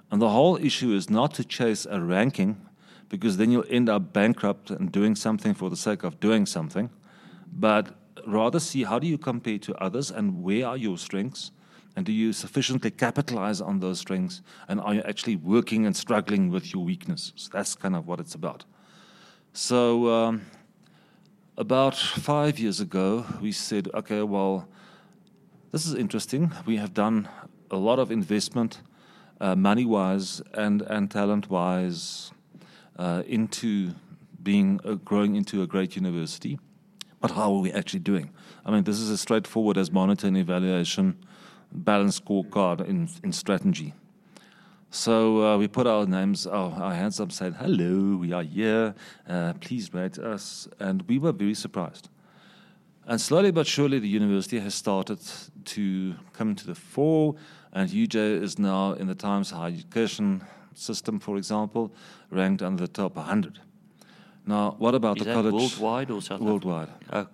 And 0.10 0.22
the 0.22 0.30
whole 0.30 0.56
issue 0.58 0.94
is 0.94 1.10
not 1.10 1.34
to 1.34 1.44
chase 1.44 1.86
a 1.90 2.00
ranking, 2.00 2.67
because 3.10 3.38
then 3.38 3.52
you'll 3.52 3.66
end 3.70 3.90
up 3.90 4.14
bankrupt 4.14 4.70
and 4.70 4.92
doing 4.92 5.16
something 5.16 5.54
for 5.54 5.70
the 5.70 5.78
sake 5.78 6.04
of 6.04 6.20
doing 6.20 6.46
something, 6.46 6.90
but 7.52 7.96
rather 8.26 8.60
see 8.60 8.84
how 8.84 9.00
do 9.00 9.08
you 9.08 9.18
compare 9.18 9.58
to 9.58 9.76
others 9.76 10.12
and 10.12 10.44
where 10.44 10.68
are 10.68 10.78
your 10.78 10.98
strengths. 10.98 11.52
And 11.96 12.06
do 12.06 12.12
you 12.12 12.32
sufficiently 12.32 12.92
capitalize 12.92 13.60
on 13.60 13.80
those 13.80 14.00
strengths? 14.00 14.42
And 14.68 14.80
are 14.80 14.94
you 14.94 15.02
actually 15.02 15.36
working 15.36 15.88
and 15.88 15.96
struggling 15.96 16.52
with 16.52 16.72
your 16.72 16.84
weaknesses? 16.84 17.50
That's 17.52 17.74
kind 17.74 17.96
of 17.96 18.06
what 18.06 18.20
it's 18.20 18.36
about. 18.36 18.66
So, 19.54 20.08
um, 20.14 20.46
about 21.58 21.96
five 21.96 22.60
years 22.60 22.80
ago, 22.80 23.26
we 23.42 23.52
said, 23.52 23.90
okay, 23.96 24.22
well, 24.22 24.70
this 25.72 25.88
is 25.88 25.96
interesting. 25.96 26.52
We 26.68 26.78
have 26.78 26.94
done 26.94 27.28
a 27.72 27.78
lot 27.78 27.98
of 27.98 28.12
investment, 28.12 28.82
uh, 29.42 29.56
money 29.56 29.84
wise 29.84 30.40
and, 30.54 30.84
and 30.84 31.10
talent 31.10 31.50
wise, 31.50 32.32
uh, 32.98 33.24
into 33.26 33.94
being 34.42 34.78
growing 35.04 35.36
into 35.36 35.62
a 35.62 35.68
great 35.68 35.96
university. 35.96 36.60
But 37.20 37.32
how 37.32 37.54
are 37.54 37.62
we 37.62 37.72
actually 37.72 38.02
doing? 38.02 38.30
I 38.66 38.72
mean, 38.72 38.84
this 38.84 39.00
is 39.00 39.10
as 39.10 39.22
straightforward 39.22 39.78
as 39.78 39.92
monitoring 39.92 40.36
evaluation, 40.36 41.18
balance 41.72 42.20
scorecard 42.20 42.88
in, 42.88 43.10
in 43.24 43.32
strategy. 43.32 43.94
So 44.90 45.44
uh, 45.44 45.58
we 45.58 45.68
put 45.68 45.88
our 45.88 46.06
names, 46.06 46.48
our, 46.48 46.72
our, 46.72 46.94
hands 46.94 47.20
up, 47.20 47.32
said, 47.32 47.56
"Hello, 47.56 48.18
we 48.18 48.32
are 48.32 48.44
here. 48.44 48.96
Uh, 49.28 49.54
please 49.60 49.94
rate 49.94 50.18
us." 50.18 50.68
And 50.80 51.02
we 51.04 51.20
were 51.20 51.34
very 51.34 51.56
surprised. 51.56 52.10
And 53.06 53.20
slowly 53.20 53.52
but 53.52 53.68
surely, 53.68 54.00
the 54.00 54.08
university 54.08 54.60
has 54.60 54.76
started 54.76 55.20
to 55.66 56.16
come 56.34 56.56
to 56.56 56.66
the 56.66 56.76
fore. 56.76 57.36
And 57.74 57.90
UJ 57.90 58.42
is 58.42 58.58
now 58.58 58.94
in 58.94 59.08
the 59.08 59.16
Times 59.16 59.52
Higher 59.52 59.72
Education 59.72 60.44
System, 60.78 61.20
for 61.20 61.38
example, 61.38 61.92
ranked 62.30 62.62
under 62.62 62.86
the 62.86 62.92
top 62.92 63.16
100. 63.16 63.60
Now, 64.46 64.76
what 64.78 64.96
about 64.96 65.18
is 65.18 65.26
the 65.26 65.34
college? 65.34 65.54
Worldwide 65.54 66.10
or 66.10 66.22
South 66.22 66.40
Worldwide. 66.40 66.88
Oh, 67.12 67.28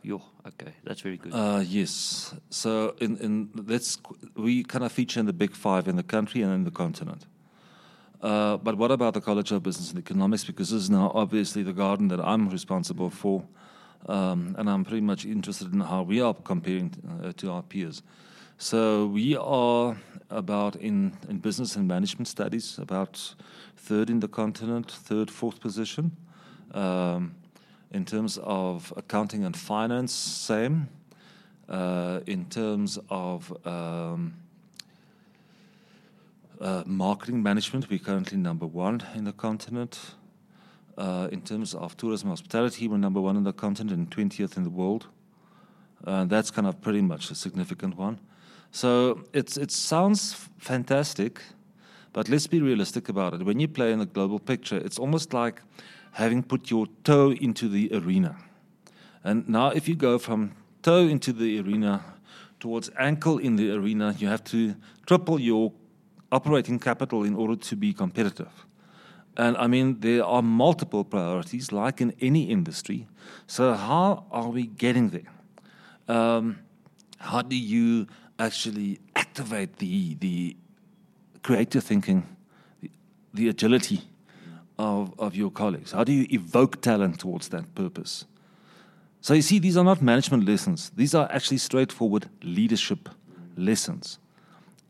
okay, 0.47 0.73
that's 0.83 1.01
very 1.01 1.17
good. 1.17 1.31
Uh, 1.31 1.61
yes. 1.63 2.33
So, 2.49 2.95
in 2.99 3.17
in 3.17 3.49
that's 3.53 3.99
we 4.35 4.63
kind 4.63 4.83
of 4.83 4.91
feature 4.91 5.19
in 5.19 5.27
the 5.27 5.33
big 5.33 5.55
five 5.55 5.87
in 5.87 5.95
the 5.95 6.03
country 6.03 6.41
and 6.41 6.51
in 6.53 6.63
the 6.63 6.71
continent. 6.71 7.27
Uh, 8.19 8.57
but 8.57 8.77
what 8.77 8.89
about 8.89 9.13
the 9.13 9.21
College 9.21 9.51
of 9.51 9.61
Business 9.61 9.89
and 9.89 9.99
Economics? 9.99 10.45
Because 10.45 10.71
this 10.71 10.83
is 10.83 10.89
now 10.89 11.11
obviously 11.13 11.61
the 11.61 11.73
garden 11.73 12.07
that 12.07 12.21
I'm 12.21 12.49
responsible 12.49 13.09
for, 13.09 13.43
um, 14.07 14.55
and 14.57 14.69
I'm 14.69 14.83
pretty 14.83 15.01
much 15.01 15.25
interested 15.25 15.73
in 15.73 15.81
how 15.81 16.03
we 16.03 16.21
are 16.21 16.33
comparing 16.33 16.93
uh, 17.21 17.33
to 17.33 17.51
our 17.51 17.61
peers. 17.61 18.01
So 18.57 19.07
we 19.07 19.35
are 19.35 19.97
about 20.29 20.75
in, 20.75 21.17
in 21.27 21.39
business 21.39 21.75
and 21.75 21.87
management 21.87 22.27
studies 22.27 22.77
about 22.77 23.35
third 23.75 24.09
in 24.09 24.19
the 24.19 24.27
continent, 24.27 24.91
third, 24.91 25.29
fourth 25.29 25.59
position. 25.59 26.15
Um, 26.73 27.35
in 27.91 28.05
terms 28.05 28.39
of 28.41 28.91
accounting 28.97 29.43
and 29.45 29.55
finance, 29.55 30.13
same. 30.13 30.89
Uh, 31.69 32.21
in 32.25 32.45
terms 32.45 32.99
of 33.09 33.51
um, 33.65 34.33
uh, 36.59 36.83
marketing 36.85 37.43
management, 37.43 37.89
we're 37.89 37.99
currently 37.99 38.37
number 38.37 38.65
one 38.65 39.03
in 39.15 39.23
the 39.23 39.33
continent. 39.33 39.99
Uh, 40.97 41.27
in 41.31 41.41
terms 41.41 41.73
of 41.73 41.97
tourism 41.97 42.29
and 42.29 42.37
hospitality, 42.37 42.87
we're 42.87 42.97
number 42.97 43.21
one 43.21 43.35
in 43.35 43.43
the 43.43 43.53
continent 43.53 43.97
and 43.97 44.31
20th 44.31 44.57
in 44.57 44.63
the 44.63 44.69
world. 44.69 45.07
Uh, 46.05 46.25
that's 46.25 46.51
kind 46.51 46.67
of 46.67 46.81
pretty 46.81 47.01
much 47.01 47.31
a 47.31 47.35
significant 47.35 47.97
one. 47.97 48.19
So 48.73 49.23
it's, 49.33 49.55
it 49.55 49.69
sounds 49.69 50.33
fantastic, 50.57 51.39
but 52.11 52.27
let's 52.27 52.47
be 52.47 52.59
realistic 52.59 53.07
about 53.07 53.35
it. 53.35 53.43
When 53.43 53.59
you 53.59 53.67
play 53.67 53.91
in 53.91 53.99
the 53.99 54.07
global 54.07 54.39
picture, 54.39 54.77
it's 54.77 54.97
almost 54.97 55.31
like 55.31 55.61
having 56.13 56.41
put 56.41 56.71
your 56.71 56.87
toe 57.03 57.33
into 57.33 57.69
the 57.69 57.91
arena. 57.93 58.35
And 59.23 59.47
now, 59.47 59.69
if 59.69 59.87
you 59.87 59.95
go 59.95 60.17
from 60.17 60.53
toe 60.81 61.07
into 61.07 61.31
the 61.33 61.59
arena 61.59 62.03
towards 62.59 62.89
ankle 62.97 63.37
in 63.37 63.57
the 63.57 63.71
arena, 63.71 64.15
you 64.17 64.27
have 64.27 64.43
to 64.45 64.75
triple 65.05 65.39
your 65.39 65.71
operating 66.31 66.79
capital 66.79 67.23
in 67.23 67.35
order 67.35 67.55
to 67.55 67.75
be 67.75 67.93
competitive. 67.93 68.65
And 69.37 69.55
I 69.57 69.67
mean, 69.67 69.99
there 69.99 70.25
are 70.25 70.41
multiple 70.41 71.03
priorities, 71.03 71.71
like 71.71 72.01
in 72.01 72.15
any 72.19 72.49
industry. 72.49 73.07
So, 73.45 73.75
how 73.75 74.25
are 74.31 74.49
we 74.49 74.65
getting 74.65 75.09
there? 75.09 75.31
Um, 76.07 76.57
how 77.19 77.41
do 77.41 77.55
you 77.55 78.07
actually 78.39 78.99
activate 79.15 79.77
the, 79.77 80.15
the 80.15 80.55
creative 81.43 81.83
thinking, 81.83 82.35
the, 82.81 82.91
the 83.33 83.49
agility 83.49 84.01
of, 84.77 85.13
of 85.19 85.35
your 85.35 85.51
colleagues? 85.51 85.91
How 85.91 86.03
do 86.03 86.11
you 86.11 86.27
evoke 86.29 86.81
talent 86.81 87.19
towards 87.19 87.49
that 87.49 87.73
purpose? 87.75 88.25
So, 89.21 89.33
you 89.33 89.41
see, 89.41 89.59
these 89.59 89.77
are 89.77 89.83
not 89.85 90.01
management 90.01 90.45
lessons, 90.45 90.91
these 90.95 91.15
are 91.15 91.29
actually 91.31 91.59
straightforward 91.59 92.29
leadership 92.41 93.09
lessons 93.55 94.19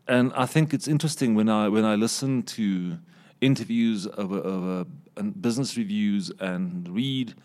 and 0.08 0.34
I 0.36 0.46
think 0.46 0.74
it's 0.74 0.88
interesting 0.88 1.36
when 1.36 1.50
I 1.50 1.70
when 1.70 1.86
I 1.86 1.96
listen 1.96 2.44
to 2.44 2.98
interviews 3.42 4.06
of, 4.06 4.32
of 4.32 4.88
and 5.16 5.42
business 5.42 5.78
reviews 5.78 6.32
and 6.40 6.88
read 6.90 7.36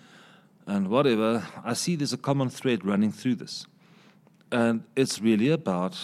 and 0.67 0.89
whatever, 0.89 1.47
I 1.65 1.73
see 1.73 1.97
there's 1.97 2.13
a 2.13 2.19
common 2.19 2.51
thread 2.51 2.85
running 2.85 3.11
through 3.11 3.37
this, 3.37 3.67
and 4.51 4.85
it's 4.97 5.21
really 5.21 5.51
about 5.51 5.99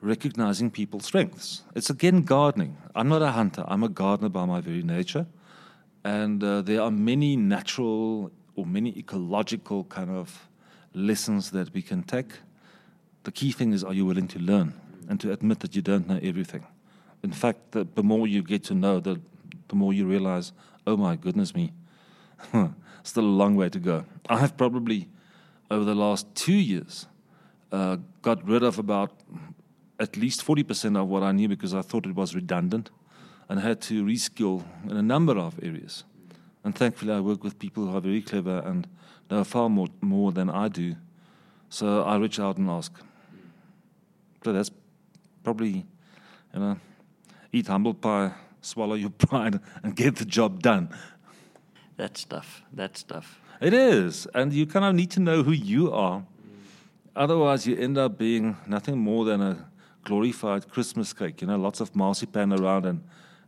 recognizing 0.00 0.70
people's 0.70 1.06
strengths. 1.06 1.62
It's 1.74 1.90
again 1.90 2.22
gardening. 2.22 2.76
I'm 2.94 3.08
not 3.08 3.22
a 3.22 3.30
hunter. 3.30 3.64
I'm 3.66 3.82
a 3.82 3.88
gardener 3.88 4.28
by 4.28 4.44
my 4.44 4.60
very 4.60 4.82
nature, 4.82 5.26
and 6.04 6.42
uh, 6.42 6.62
there 6.62 6.82
are 6.82 6.90
many 6.90 7.36
natural 7.36 8.30
or 8.56 8.66
many 8.66 8.96
ecological 8.98 9.84
kind 9.84 10.10
of 10.10 10.48
lessons 10.92 11.50
that 11.50 11.72
we 11.74 11.82
can 11.82 12.02
take 12.02 12.32
the 13.24 13.32
key 13.32 13.52
thing 13.52 13.72
is 13.72 13.82
are 13.82 13.92
you 13.92 14.06
willing 14.06 14.28
to 14.28 14.38
learn 14.38 14.74
and 15.08 15.18
to 15.20 15.32
admit 15.32 15.60
that 15.60 15.74
you 15.74 15.82
don't 15.82 16.06
know 16.06 16.20
everything? 16.22 16.64
In 17.22 17.32
fact, 17.32 17.72
the, 17.72 17.86
the 17.94 18.02
more 18.02 18.26
you 18.26 18.42
get 18.42 18.62
to 18.64 18.74
know, 18.74 19.00
the, 19.00 19.20
the 19.68 19.74
more 19.74 19.92
you 19.92 20.06
realize, 20.06 20.52
oh 20.86 20.96
my 20.96 21.16
goodness 21.16 21.54
me, 21.54 21.72
still 23.02 23.24
a 23.24 23.36
long 23.42 23.56
way 23.56 23.70
to 23.70 23.78
go. 23.78 24.04
I 24.28 24.38
have 24.38 24.56
probably, 24.56 25.08
over 25.70 25.84
the 25.84 25.94
last 25.94 26.26
two 26.34 26.54
years, 26.54 27.06
uh, 27.72 27.96
got 28.22 28.46
rid 28.46 28.62
of 28.62 28.78
about 28.78 29.12
at 29.98 30.16
least 30.16 30.44
40% 30.44 31.00
of 31.00 31.08
what 31.08 31.22
I 31.22 31.32
knew 31.32 31.48
because 31.48 31.74
I 31.74 31.82
thought 31.82 32.06
it 32.06 32.14
was 32.14 32.34
redundant 32.34 32.90
and 33.48 33.60
had 33.60 33.80
to 33.82 34.04
reskill 34.04 34.64
in 34.88 34.96
a 34.96 35.02
number 35.02 35.38
of 35.38 35.58
areas. 35.62 36.04
And 36.62 36.74
thankfully, 36.74 37.12
I 37.12 37.20
work 37.20 37.44
with 37.44 37.58
people 37.58 37.86
who 37.86 37.96
are 37.96 38.00
very 38.00 38.22
clever 38.22 38.62
and 38.64 38.86
know 39.30 39.44
far 39.44 39.68
more, 39.68 39.88
more 40.00 40.32
than 40.32 40.48
I 40.48 40.68
do. 40.68 40.96
So 41.68 42.02
I 42.02 42.16
reach 42.16 42.40
out 42.40 42.56
and 42.56 42.70
ask, 42.70 42.92
so 44.44 44.52
that's 44.52 44.70
probably, 45.42 45.84
you 46.54 46.60
know, 46.60 46.76
eat 47.52 47.66
humble 47.66 47.94
pie, 47.94 48.32
swallow 48.60 48.94
your 48.94 49.10
pride, 49.26 49.60
and 49.82 49.94
get 49.94 50.16
the 50.16 50.24
job 50.24 50.62
done. 50.62 50.88
That 51.96 52.16
stuff. 52.18 52.62
That 52.72 52.96
stuff. 52.96 53.40
It 53.60 53.72
is. 53.72 54.26
And 54.34 54.52
you 54.52 54.66
kind 54.66 54.84
of 54.84 54.94
need 54.94 55.10
to 55.12 55.20
know 55.20 55.42
who 55.42 55.52
you 55.52 55.92
are. 55.92 56.24
Otherwise, 57.16 57.66
you 57.66 57.76
end 57.76 57.96
up 57.96 58.18
being 58.18 58.56
nothing 58.66 58.98
more 58.98 59.24
than 59.24 59.40
a 59.40 59.68
glorified 60.04 60.68
Christmas 60.68 61.12
cake, 61.12 61.40
you 61.40 61.46
know, 61.46 61.56
lots 61.56 61.80
of 61.80 61.94
marzipan 61.94 62.52
around 62.52 62.84
and 62.86 63.02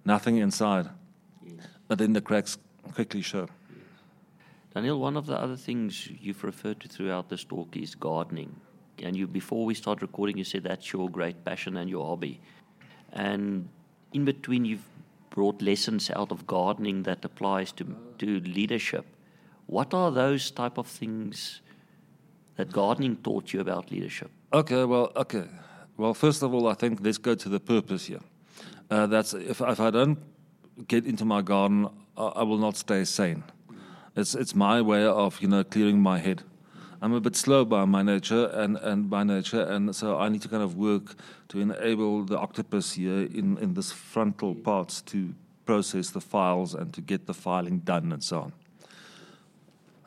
nothing 0.05 0.39
inside. 0.39 0.89
But 1.89 1.99
then 1.99 2.13
the 2.13 2.21
cracks 2.21 2.59
quickly 2.95 3.23
show. 3.23 3.49
Daniel, 4.75 5.01
one 5.01 5.17
of 5.17 5.27
the 5.27 5.41
other 5.41 5.57
things 5.57 6.09
you've 6.21 6.45
referred 6.45 6.81
to 6.81 6.89
throughout 6.89 7.29
this 7.29 7.45
talk 7.45 7.77
is 7.77 7.95
gardening. 7.95 8.55
and 9.03 9.17
you 9.17 9.27
before 9.27 9.65
we 9.67 9.75
start 9.75 10.01
recording, 10.01 10.39
you 10.39 10.45
said 10.45 10.63
that's 10.65 10.93
your 10.93 11.09
great 11.11 11.45
passion 11.45 11.77
and 11.77 11.91
your 11.91 12.07
hobby. 12.07 12.41
And 13.13 13.69
in 14.13 14.25
between, 14.25 14.65
you've 14.65 14.89
brought 15.31 15.63
lessons 15.63 16.11
out 16.11 16.33
of 16.33 16.47
gardening 16.47 17.03
that 17.05 17.25
applies 17.25 17.73
to 17.73 17.85
to 18.19 18.41
leadership. 18.41 19.05
What 19.67 19.95
are 19.95 20.11
those 20.11 20.51
type 20.51 20.79
of 20.79 20.87
things 20.87 21.61
that 22.57 22.73
gardening 22.73 23.17
taught 23.17 23.53
you 23.53 23.61
about 23.61 23.91
leadership? 23.91 24.31
Okay, 24.53 24.85
well, 24.85 25.13
okay. 25.17 25.45
Well, 25.97 26.15
first 26.15 26.43
of 26.43 26.55
all, 26.55 26.69
I 26.69 26.75
think 26.75 27.01
let's 27.03 27.19
go 27.19 27.35
to 27.35 27.49
the 27.49 27.61
purpose 27.61 28.07
here. 28.07 28.21
Uh, 28.91 29.07
that's 29.07 29.35
if, 29.35 29.61
if 29.61 29.81
I 29.81 29.91
don't 29.91 30.19
get 30.87 31.07
into 31.07 31.25
my 31.25 31.43
garden, 31.43 31.89
I, 32.17 32.27
I 32.27 32.43
will 32.43 32.59
not 32.59 32.77
stay 32.77 33.05
sane. 33.05 33.43
It's 34.15 34.35
it's 34.35 34.55
my 34.55 34.81
way 34.81 35.05
of 35.05 35.41
you 35.43 35.49
know 35.49 35.65
clearing 35.65 36.01
my 36.01 36.19
head. 36.19 36.43
I'm 37.03 37.13
a 37.13 37.21
bit 37.21 37.37
slow 37.37 37.65
by 37.65 37.85
my 37.85 38.03
nature 38.03 38.47
and, 38.47 38.77
and 38.79 39.11
by 39.11 39.23
nature, 39.23 39.63
and 39.63 39.95
so 39.95 40.19
I 40.19 40.29
need 40.29 40.43
to 40.43 40.49
kind 40.49 40.63
of 40.63 40.77
work 40.77 41.15
to 41.49 41.61
enable 41.61 42.25
the 42.25 42.39
octopus 42.39 42.93
here 42.93 43.25
in, 43.25 43.59
in 43.59 43.75
this 43.75 43.93
frontal 43.93 44.55
parts 44.55 45.03
to 45.03 45.35
process 45.67 46.11
the 46.11 46.21
files 46.21 46.75
and 46.75 46.95
to 46.95 47.01
get 47.01 47.27
the 47.27 47.35
filing 47.35 47.81
done 47.81 48.13
and 48.13 48.25
so 48.25 48.51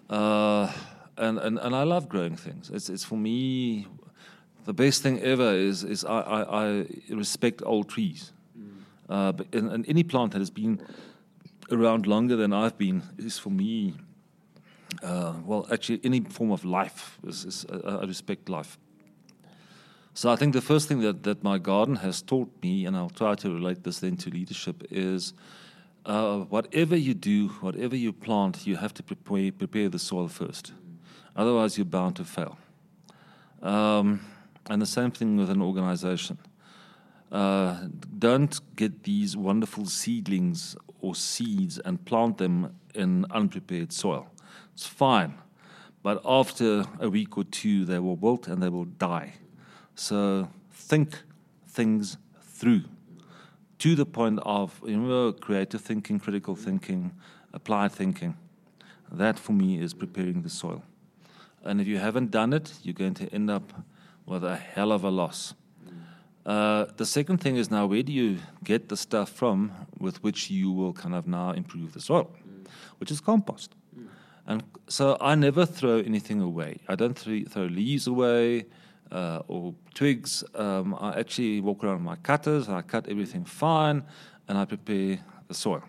on. 0.10 0.17
Uh, 0.17 0.74
and, 1.17 1.38
and, 1.38 1.60
and 1.60 1.75
I 1.75 1.84
love 1.84 2.10
growing 2.10 2.36
things. 2.36 2.72
It's, 2.74 2.89
it's 2.89 3.03
for 3.03 3.17
me 3.17 3.88
the 4.65 4.74
best 4.74 5.03
thing 5.03 5.19
ever 5.22 5.53
is, 5.53 5.84
is 5.84 6.03
I, 6.05 6.22
I, 6.22 6.65
I 6.65 6.86
respect 7.10 7.62
old 7.65 7.89
trees. 7.89 8.31
Uh, 9.08 9.31
but 9.31 9.48
and, 9.53 9.72
and 9.72 9.89
any 9.89 10.03
plant 10.03 10.31
that 10.34 10.39
has 10.39 10.51
been 10.51 10.81
around 11.72 12.05
longer 12.08 12.36
than 12.36 12.53
I've 12.53 12.77
been 12.77 13.03
is 13.17 13.39
for 13.39 13.50
me 13.50 13.96
uh, 15.03 15.34
well, 15.46 15.67
actually, 15.72 16.00
any 16.03 16.22
form 16.22 16.51
of 16.51 16.65
life 16.65 17.19
is, 17.25 17.46
is 17.46 17.65
uh, 17.65 18.00
I 18.01 18.05
respect 18.05 18.50
life. 18.50 18.77
So 20.13 20.29
I 20.29 20.36
think 20.36 20.53
the 20.53 20.62
first 20.62 20.88
thing 20.88 21.00
that, 21.01 21.24
that 21.24 21.43
my 21.43 21.58
garden 21.58 21.98
has 21.98 22.22
taught 22.22 22.51
me, 22.62 22.86
and 22.86 22.98
I'll 22.98 23.10
try 23.10 23.36
to 23.36 23.53
relate 23.53 23.84
this 23.84 24.00
then 24.00 24.17
to 24.17 24.29
leadership, 24.29 24.84
is 24.91 25.34
uh, 26.05 26.39
whatever 26.39 26.96
you 26.96 27.13
do, 27.13 27.50
whatever 27.62 27.96
you 27.96 28.12
plant, 28.12 28.67
you 28.67 28.75
have 28.75 28.93
to 28.96 29.03
prepare, 29.03 29.51
prepare 29.51 29.89
the 29.89 30.00
soil 30.00 30.27
first. 30.27 30.74
Otherwise, 31.36 31.77
you're 31.77 31.86
bound 31.86 32.15
to 32.17 32.25
fail. 32.25 32.58
Um, 33.62 34.22
and 34.69 34.81
the 34.81 34.86
same 34.86 35.12
thing 35.12 35.38
with 35.38 35.50
an 35.50 35.62
organization. 35.62 36.38
Uh, 37.31 37.88
don't 38.17 38.60
get 38.75 39.03
these 39.03 39.38
wonderful 39.38 39.86
seedlings 39.86 40.75
or 41.00 41.15
seeds 41.15 41.77
and 41.79 42.03
plant 42.03 42.39
them 42.39 42.75
in 42.96 43.25
unprepared 43.31 43.93
soil. 43.93 44.27
It's 44.80 44.88
fine. 44.88 45.34
But 46.04 46.22
after 46.24 46.86
a 47.02 47.10
week 47.10 47.38
or 47.38 47.44
two, 47.44 47.84
they 47.84 48.00
will 48.00 48.16
wilt 48.16 48.48
and 48.48 48.64
they 48.64 48.70
will 48.70 48.86
die. 48.86 49.34
So 49.94 50.48
think 50.72 51.22
things 51.68 52.16
through 52.42 52.84
to 53.80 53.96
the 53.96 54.06
point 54.06 54.40
of 54.44 54.82
you 54.86 54.96
know, 54.96 55.34
creative 55.34 55.82
thinking, 55.82 56.18
critical 56.18 56.56
thinking, 56.56 57.12
applied 57.52 57.92
thinking. 57.92 58.38
That 59.12 59.38
for 59.38 59.52
me 59.52 59.82
is 59.82 59.94
preparing 59.94 60.44
the 60.44 60.50
soil. 60.50 60.82
And 61.62 61.82
if 61.82 61.88
you 61.88 61.98
haven't 61.98 62.32
done 62.32 62.54
it, 62.54 62.72
you're 62.82 62.94
going 62.94 63.16
to 63.16 63.28
end 63.34 63.52
up 63.52 63.74
with 64.26 64.46
a 64.46 64.56
hell 64.56 64.94
of 64.94 65.04
a 65.04 65.10
loss. 65.10 65.56
Uh, 66.46 66.86
the 66.96 67.06
second 67.06 67.40
thing 67.40 67.58
is 67.58 67.70
now 67.70 67.86
where 67.86 68.02
do 68.02 68.14
you 68.14 68.40
get 68.64 68.88
the 68.88 68.96
stuff 68.96 69.30
from 69.30 69.74
with 70.00 70.24
which 70.24 70.50
you 70.50 70.72
will 70.72 70.94
kind 70.94 71.16
of 71.16 71.28
now 71.28 71.52
improve 71.52 71.92
the 71.92 72.00
soil, 72.00 72.32
which 73.00 73.12
is 73.12 73.20
compost. 73.20 73.76
And 74.50 74.63
so 74.88 75.15
I 75.22 75.36
never 75.36 75.63
throw 75.63 76.00
anything 76.00 76.41
away. 76.41 76.79
I 76.88 76.96
don't 76.96 77.15
th- 77.15 77.50
throw 77.50 77.65
leaves 77.65 78.08
away 78.08 78.65
uh, 79.12 79.44
or 79.48 79.75
twigs. 79.94 80.44
Um, 80.56 80.98
I 81.00 81.20
actually 81.20 81.62
walk 81.62 81.84
around 81.84 81.98
with 81.98 82.03
my 82.03 82.15
cutters, 82.15 82.68
and 82.68 82.75
I 82.75 82.82
cut 82.82 83.08
everything 83.08 83.46
fine, 83.46 84.04
and 84.47 84.58
I 84.58 84.65
prepare 84.65 85.19
the 85.47 85.54
soil. 85.54 85.84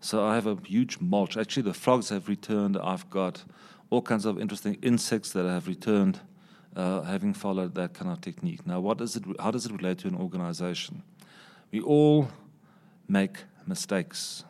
So 0.00 0.22
I 0.22 0.34
have 0.34 0.46
a 0.46 0.58
huge 0.66 1.00
mulch. 1.00 1.38
Actually, 1.38 1.62
the 1.62 1.72
frogs 1.72 2.10
have 2.10 2.28
returned. 2.28 2.76
I've 2.76 3.08
got 3.08 3.42
all 3.88 4.02
kinds 4.02 4.26
of 4.26 4.38
interesting 4.38 4.76
insects 4.82 5.32
that 5.32 5.46
have 5.46 5.66
returned, 5.66 6.20
uh, 6.76 7.00
having 7.02 7.32
followed 7.32 7.74
that 7.76 7.94
kind 7.94 8.10
of 8.10 8.20
technique. 8.20 8.66
Now, 8.66 8.80
what 8.80 8.98
does 8.98 9.16
it? 9.16 9.24
How 9.40 9.50
does 9.50 9.64
it 9.64 9.72
relate 9.72 9.96
to 10.00 10.08
an 10.08 10.14
organization? 10.14 11.02
We 11.72 11.80
all 11.80 12.28
make 13.08 13.38
mistakes. 13.66 14.44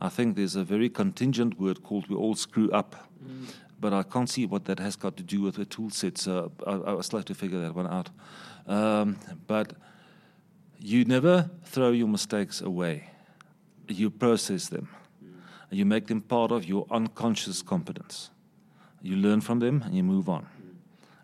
I 0.00 0.08
think 0.08 0.36
there's 0.36 0.56
a 0.56 0.64
very 0.64 0.88
contingent 0.88 1.58
word 1.58 1.82
called 1.82 2.08
we 2.08 2.16
all 2.16 2.34
screw 2.34 2.70
up. 2.70 3.08
Mm. 3.24 3.46
But 3.78 3.92
I 3.92 4.02
can't 4.02 4.28
see 4.28 4.46
what 4.46 4.64
that 4.66 4.78
has 4.78 4.96
got 4.96 5.16
to 5.18 5.22
do 5.22 5.42
with 5.42 5.56
the 5.56 5.64
tool 5.64 5.90
set, 5.90 6.16
so 6.18 6.50
I, 6.66 6.96
I 6.96 7.00
still 7.02 7.18
have 7.18 7.26
to 7.26 7.34
figure 7.34 7.60
that 7.60 7.74
one 7.74 7.86
out. 7.86 8.08
Um, 8.66 9.18
but 9.46 9.74
you 10.78 11.04
never 11.04 11.50
throw 11.64 11.90
your 11.90 12.08
mistakes 12.08 12.60
away, 12.60 13.10
you 13.88 14.10
process 14.10 14.68
them. 14.68 14.88
Mm. 15.22 15.30
You 15.70 15.84
make 15.84 16.06
them 16.06 16.20
part 16.20 16.52
of 16.52 16.64
your 16.64 16.86
unconscious 16.90 17.62
competence. 17.62 18.30
You 19.02 19.16
learn 19.16 19.40
from 19.40 19.60
them 19.60 19.82
and 19.82 19.94
you 19.94 20.02
move 20.02 20.28
on. 20.28 20.42
Mm. 20.42 20.74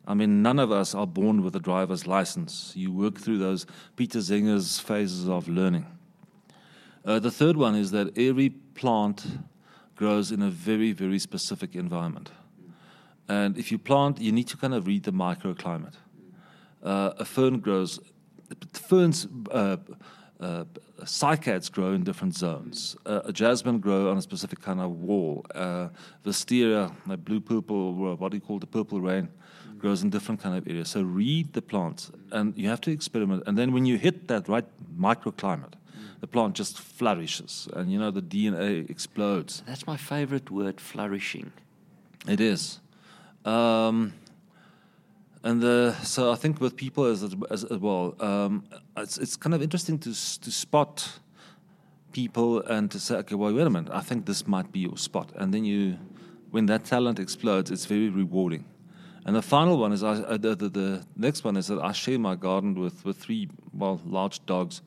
I 0.07 0.15
mean, 0.15 0.43
none 0.43 0.59
of 0.59 0.71
us 0.71 0.95
are 0.95 1.07
born 1.07 1.43
with 1.43 1.57
a 1.57 1.61
driver's 1.61 2.07
license. 2.07 2.73
You 2.77 2.93
work 2.93 3.19
through 3.19 3.39
those 3.39 3.67
Peter 3.97 4.19
Zinger's 4.19 4.79
phases 4.79 5.29
of 5.29 5.49
learning. 5.49 5.87
Uh, 7.05 7.19
the 7.19 7.31
third 7.31 7.57
one 7.57 7.75
is 7.75 7.91
that 7.91 8.17
every 8.17 8.51
plant 8.51 9.27
grows 9.97 10.31
in 10.31 10.43
a 10.43 10.51
very, 10.51 10.93
very 10.93 11.19
specific 11.19 11.75
environment. 11.75 12.31
And 13.29 13.57
if 13.57 13.73
you 13.73 13.79
plant, 13.79 14.21
you 14.21 14.33
need 14.33 14.49
to 14.49 14.57
kind 14.57 14.75
of 14.75 14.87
read 14.87 15.05
the 15.05 15.13
microclimate. 15.13 15.95
Uh, 16.83 17.13
a 17.19 17.25
fern 17.25 17.61
grows, 17.61 18.01
ferns, 18.73 19.27
uh, 19.51 19.77
uh, 20.41 20.65
cycads 21.03 21.71
grow 21.71 21.93
in 21.93 22.03
different 22.03 22.37
zones. 22.37 22.97
Uh, 23.07 23.21
a 23.25 23.33
jasmine 23.33 23.79
grow 23.79 24.11
on 24.11 24.19
a 24.19 24.23
specific 24.23 24.61
kind 24.61 24.81
of 24.81 24.91
wall. 24.91 25.45
Uh, 25.55 25.89
wisteria, 26.25 26.91
a 27.09 27.17
blue 27.17 27.41
purple, 27.41 28.17
what 28.17 28.31
do 28.31 28.37
you 28.37 28.41
call 28.41 28.59
the 28.59 28.67
purple 28.67 29.01
rain, 29.01 29.29
grows 29.79 30.03
in 30.03 30.11
different 30.11 30.41
kind 30.41 30.57
of 30.57 30.67
areas. 30.69 30.89
So 30.89 31.03
read 31.03 31.53
the 31.53 31.63
plants, 31.63 32.11
and 32.33 32.57
you 32.57 32.69
have 32.69 32.81
to 32.83 32.91
experiment. 32.91 33.45
And 33.47 33.57
then 33.57 33.73
when 33.73 33.87
you 33.87 33.99
hit 33.99 34.29
that 34.29 34.49
right 34.49 34.65
microclimate, 34.99 35.75
the 36.23 36.29
plant 36.29 36.55
just 36.55 36.79
flourishes 36.79 37.69
and 37.75 37.91
you 37.91 37.99
know 37.99 38.13
the 38.13 38.23
DNA 38.23 38.89
explodes. 38.89 39.63
That's 39.67 39.89
my 39.89 39.97
favorite 39.97 40.53
word, 40.53 40.81
flourishing. 40.81 41.53
It 42.29 42.41
is. 42.41 42.79
Um, 43.45 44.13
and 45.43 45.61
the, 45.61 45.97
so 46.05 46.31
I 46.31 46.37
think 46.37 46.61
with 46.61 46.77
people 46.77 47.07
as, 47.07 47.25
as, 47.51 47.65
as 47.65 47.79
well, 47.79 48.15
um, 48.21 48.63
it's, 48.97 49.19
it's 49.19 49.35
kind 49.35 49.53
of 49.53 49.63
interesting 49.63 49.99
to, 49.99 50.11
to 50.11 50.53
spot 50.53 51.19
people 52.13 52.61
and 52.63 52.89
to 52.93 53.01
say, 53.01 53.17
okay, 53.17 53.35
well, 53.35 53.53
wait 53.53 53.67
a 53.67 53.71
minute, 53.71 53.91
I 53.93 54.01
think 54.01 54.25
this 54.25 54.47
might 54.47 54.71
be 54.71 54.79
your 54.79 54.97
spot. 54.97 55.33
And 55.35 55.53
then 55.53 55.65
you, 55.65 55.99
when 56.53 56.67
that 56.67 56.85
talent 56.85 57.19
explodes, 57.19 57.73
it's 57.73 57.87
very 57.87 58.11
rewarding. 58.11 58.65
And 59.27 59.35
the 59.35 59.43
final 59.43 59.77
one 59.77 59.93
is, 59.93 60.05
I, 60.05 60.13
uh, 60.13 60.37
the, 60.37 60.55
the, 60.55 60.69
the, 60.69 61.07
next 61.17 61.43
one 61.43 61.57
is 61.57 61.67
that 61.67 61.81
I 61.81 61.91
share 61.91 62.21
my 62.21 62.37
garden 62.37 62.79
with, 62.79 63.05
with 63.05 63.17
three, 63.17 63.49
well, 63.73 64.01
large 64.07 64.47
dogs 64.47 64.83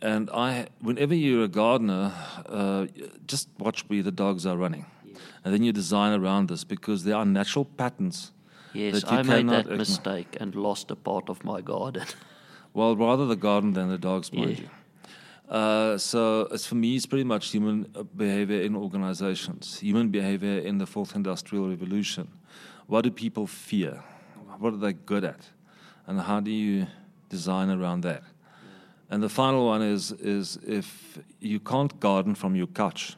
and 0.00 0.30
I, 0.30 0.68
whenever 0.80 1.14
you're 1.14 1.44
a 1.44 1.48
gardener, 1.48 2.12
uh, 2.46 2.86
just 3.26 3.48
watch 3.58 3.84
where 3.88 4.02
the 4.02 4.12
dogs 4.12 4.46
are 4.46 4.56
running, 4.56 4.86
yes. 5.04 5.16
and 5.44 5.52
then 5.52 5.62
you 5.62 5.72
design 5.72 6.18
around 6.18 6.48
this 6.48 6.64
because 6.64 7.04
there 7.04 7.16
are 7.16 7.24
natural 7.24 7.64
patterns. 7.64 8.32
Yes, 8.74 9.02
I 9.06 9.22
made 9.22 9.48
that 9.48 9.60
ignore. 9.60 9.78
mistake 9.78 10.36
and 10.40 10.54
lost 10.54 10.90
a 10.90 10.96
part 10.96 11.28
of 11.28 11.44
my 11.44 11.60
garden. 11.60 12.04
well, 12.74 12.96
rather 12.96 13.26
the 13.26 13.36
garden 13.36 13.72
than 13.72 13.88
the 13.88 13.98
dogs, 13.98 14.32
mind 14.32 14.58
yeah. 14.58 14.64
you. 14.64 14.68
Uh, 15.48 15.96
so 15.96 16.42
it's 16.52 16.66
for 16.66 16.74
me, 16.74 16.96
it's 16.96 17.06
pretty 17.06 17.24
much 17.24 17.50
human 17.50 17.86
behavior 18.14 18.60
in 18.60 18.76
organizations, 18.76 19.80
human 19.80 20.10
behavior 20.10 20.58
in 20.58 20.78
the 20.78 20.86
fourth 20.86 21.16
industrial 21.16 21.68
revolution. 21.68 22.28
What 22.86 23.02
do 23.02 23.10
people 23.10 23.46
fear? 23.46 24.04
What 24.58 24.74
are 24.74 24.78
they 24.78 24.92
good 24.92 25.24
at? 25.24 25.48
And 26.06 26.20
how 26.20 26.40
do 26.40 26.50
you 26.50 26.86
design 27.28 27.70
around 27.70 28.02
that? 28.02 28.22
And 29.10 29.22
the 29.22 29.28
final 29.28 29.66
one 29.66 29.82
is 29.82 30.12
is 30.12 30.58
if 30.66 31.18
you 31.40 31.60
can't 31.60 31.98
garden 32.00 32.34
from 32.34 32.54
your 32.54 32.66
couch, 32.66 33.16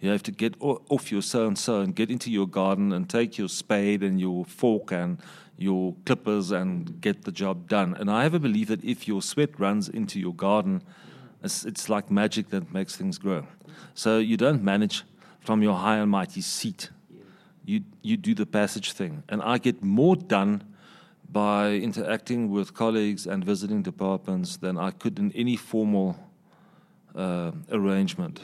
you 0.00 0.10
have 0.10 0.22
to 0.24 0.30
get 0.30 0.54
off 0.60 1.10
your 1.10 1.22
so 1.22 1.46
and 1.46 1.58
so 1.58 1.80
and 1.80 1.94
get 1.94 2.10
into 2.10 2.30
your 2.30 2.46
garden 2.46 2.92
and 2.92 3.08
take 3.08 3.38
your 3.38 3.48
spade 3.48 4.02
and 4.02 4.20
your 4.20 4.44
fork 4.44 4.92
and 4.92 5.18
your 5.58 5.94
clippers 6.04 6.50
and 6.50 7.00
get 7.00 7.24
the 7.24 7.32
job 7.32 7.68
done. 7.68 7.94
And 7.94 8.10
I 8.10 8.22
have 8.24 8.34
a 8.34 8.38
belief 8.38 8.68
that 8.68 8.84
if 8.84 9.08
your 9.08 9.22
sweat 9.22 9.58
runs 9.58 9.88
into 9.88 10.20
your 10.20 10.34
garden, 10.34 10.82
it's, 11.42 11.64
it's 11.64 11.88
like 11.88 12.10
magic 12.10 12.50
that 12.50 12.72
makes 12.74 12.94
things 12.94 13.16
grow. 13.16 13.46
So 13.94 14.18
you 14.18 14.36
don't 14.36 14.62
manage 14.62 15.04
from 15.40 15.62
your 15.62 15.74
high 15.74 15.96
and 15.96 16.10
mighty 16.10 16.42
seat. 16.42 16.90
You 17.64 17.82
you 18.02 18.16
do 18.16 18.34
the 18.34 18.46
passage 18.46 18.92
thing, 18.92 19.22
and 19.28 19.42
I 19.42 19.58
get 19.58 19.82
more 19.82 20.14
done 20.14 20.62
by 21.30 21.72
interacting 21.74 22.50
with 22.50 22.74
colleagues 22.74 23.26
and 23.26 23.44
visiting 23.44 23.82
departments 23.82 24.56
than 24.56 24.78
I 24.78 24.90
could 24.90 25.18
in 25.18 25.32
any 25.32 25.56
formal 25.56 26.16
uh, 27.14 27.52
arrangement. 27.70 28.40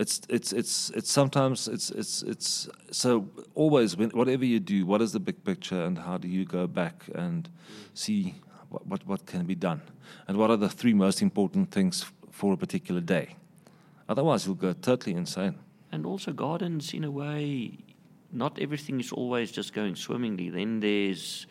it's 0.00 0.22
it's 0.30 0.52
it's 0.52 0.90
it's 0.90 1.12
sometimes 1.12 1.68
it's 1.68 1.90
it's 1.90 2.22
it's 2.22 2.68
so 2.90 3.28
always 3.54 3.96
when, 3.98 4.08
whatever 4.10 4.46
you 4.46 4.58
do, 4.58 4.86
what 4.86 5.02
is 5.02 5.12
the 5.12 5.20
big 5.20 5.44
picture, 5.44 5.84
and 5.84 5.98
how 5.98 6.16
do 6.16 6.26
you 6.26 6.44
go 6.46 6.66
back 6.66 7.04
and 7.14 7.50
see 7.92 8.34
what 8.70 8.86
what, 8.86 9.06
what 9.06 9.26
can 9.26 9.44
be 9.44 9.54
done, 9.54 9.82
and 10.26 10.38
what 10.38 10.50
are 10.50 10.56
the 10.56 10.70
three 10.70 10.94
most 10.94 11.20
important 11.20 11.70
things 11.70 12.06
for 12.30 12.54
a 12.54 12.56
particular 12.56 13.02
day. 13.02 13.36
Otherwise, 14.08 14.46
you'll 14.46 14.54
go 14.54 14.72
totally 14.72 15.14
insane. 15.14 15.56
And 15.92 16.06
also, 16.06 16.32
gardens, 16.32 16.94
in 16.94 17.04
a 17.04 17.10
way, 17.10 17.78
not 18.32 18.58
everything 18.58 19.00
is 19.00 19.12
always 19.12 19.52
just 19.52 19.74
going 19.74 19.96
swimmingly. 19.96 20.48
Then 20.48 20.80
there's 20.80 21.46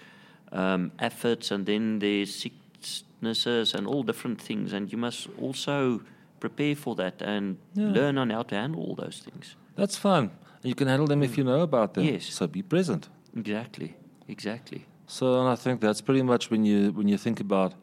um, 0.52 0.92
efforts, 1.00 1.52
and 1.52 1.66
then 1.66 2.00
there's 2.00 2.34
sicknesses, 2.36 3.74
and 3.74 3.88
all 3.88 4.04
different 4.04 4.42
things. 4.42 4.74
And 4.74 4.92
you 4.92 4.98
must 4.98 5.28
also 5.42 6.02
prepare 6.40 6.76
for 6.76 6.96
that 6.96 7.22
and 7.22 7.58
Yeah. 7.74 7.92
learn 7.92 8.18
on 8.18 8.30
how 8.30 8.44
to 8.44 8.56
handle 8.56 8.82
all 8.82 8.96
those 8.96 9.20
things. 9.24 9.56
That's 9.76 9.98
fun. 9.98 10.30
You 10.64 10.76
can 10.76 10.88
handle 10.88 11.08
them 11.08 11.24
if 11.24 11.38
you 11.38 11.44
know 11.44 11.62
about 11.62 11.94
them. 11.94 12.04
Yes. 12.04 12.26
So 12.34 12.48
be 12.48 12.62
present. 12.62 13.10
Exactly. 13.36 13.96
Exactly. 14.28 14.86
So 15.08 15.40
and 15.40 15.50
I 15.50 15.56
think 15.56 15.82
that's 15.82 16.02
pretty 16.02 16.22
much 16.24 16.50
when 16.52 16.66
you 16.66 16.92
when 16.92 17.08
you 17.08 17.18
think 17.18 17.40
about 17.40 17.74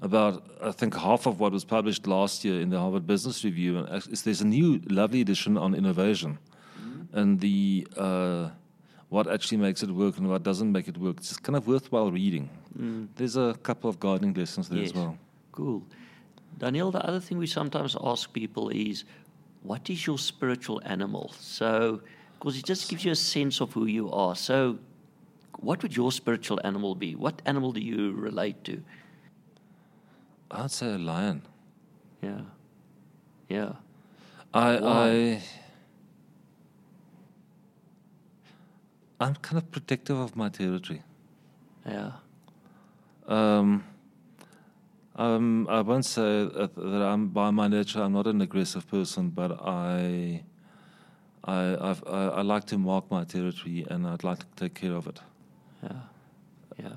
about 0.00 0.42
I 0.62 0.72
think 0.72 0.94
half 0.94 1.26
of 1.26 1.38
what 1.40 1.52
was 1.52 1.64
published 1.64 2.06
last 2.06 2.44
year 2.44 2.60
in 2.60 2.70
the 2.70 2.78
Harvard 2.78 3.06
Business 3.06 3.44
Review 3.44 3.78
and 3.78 3.88
is 4.12 4.22
there's 4.22 4.40
a 4.40 4.46
new 4.46 4.80
lovely 4.88 5.20
edition 5.20 5.56
on 5.58 5.74
innovation 5.74 6.38
and 7.12 7.40
the 7.40 7.86
uh, 7.96 8.48
what 9.12 9.26
actually 9.30 9.58
makes 9.58 9.82
it 9.82 9.90
work 9.90 10.16
and 10.16 10.26
what 10.26 10.42
doesn't 10.42 10.72
make 10.72 10.88
it 10.88 10.96
work. 10.96 11.18
It's 11.18 11.36
kind 11.36 11.54
of 11.54 11.66
worthwhile 11.68 12.10
reading. 12.10 12.48
Mm. 12.78 13.08
There's 13.14 13.36
a 13.36 13.54
couple 13.62 13.90
of 13.90 14.00
gardening 14.00 14.32
lessons 14.32 14.70
there 14.70 14.82
as 14.82 14.94
well. 14.94 15.18
Cool. 15.52 15.82
Daniel, 16.58 16.90
the 16.90 17.04
other 17.06 17.20
thing 17.20 17.36
we 17.36 17.46
sometimes 17.46 17.94
ask 18.02 18.32
people 18.32 18.70
is, 18.70 19.04
what 19.62 19.90
is 19.90 20.06
your 20.06 20.16
spiritual 20.16 20.80
animal? 20.86 21.30
So, 21.38 22.00
because 22.38 22.56
it 22.56 22.64
just 22.64 22.88
gives 22.88 23.04
you 23.04 23.12
a 23.12 23.16
sense 23.16 23.60
of 23.60 23.74
who 23.74 23.84
you 23.84 24.10
are. 24.10 24.34
So, 24.34 24.78
what 25.58 25.82
would 25.82 25.94
your 25.94 26.10
spiritual 26.10 26.58
animal 26.64 26.94
be? 26.94 27.14
What 27.14 27.42
animal 27.44 27.72
do 27.72 27.82
you 27.82 28.12
relate 28.12 28.64
to? 28.64 28.82
I'd 30.50 30.70
say 30.70 30.94
a 30.94 30.98
lion. 30.98 31.42
Yeah. 32.22 32.40
Yeah. 33.50 33.72
I 34.54 34.76
Why? 34.76 35.08
I 35.10 35.42
I'm 39.22 39.36
kind 39.36 39.58
of 39.58 39.70
protective 39.70 40.18
of 40.18 40.36
my 40.36 40.48
territory. 40.48 41.02
Yeah. 41.86 42.12
Um, 43.26 43.84
um, 45.16 45.66
I 45.68 45.80
won't 45.80 46.04
say 46.04 46.44
that 46.44 47.02
I'm 47.10 47.28
by 47.28 47.50
my 47.50 47.68
nature 47.68 48.02
I'm 48.02 48.12
not 48.12 48.26
an 48.26 48.40
aggressive 48.40 48.88
person, 48.88 49.30
but 49.30 49.60
I, 49.62 50.42
I, 51.44 51.90
I've, 51.90 52.02
I, 52.06 52.28
I 52.28 52.42
like 52.42 52.64
to 52.66 52.78
mark 52.78 53.10
my 53.10 53.24
territory 53.24 53.86
and 53.90 54.06
I'd 54.06 54.24
like 54.24 54.38
to 54.40 54.46
take 54.56 54.74
care 54.74 54.94
of 54.94 55.06
it. 55.06 55.20
Yeah. 55.82 55.90
Yeah. 56.82 56.96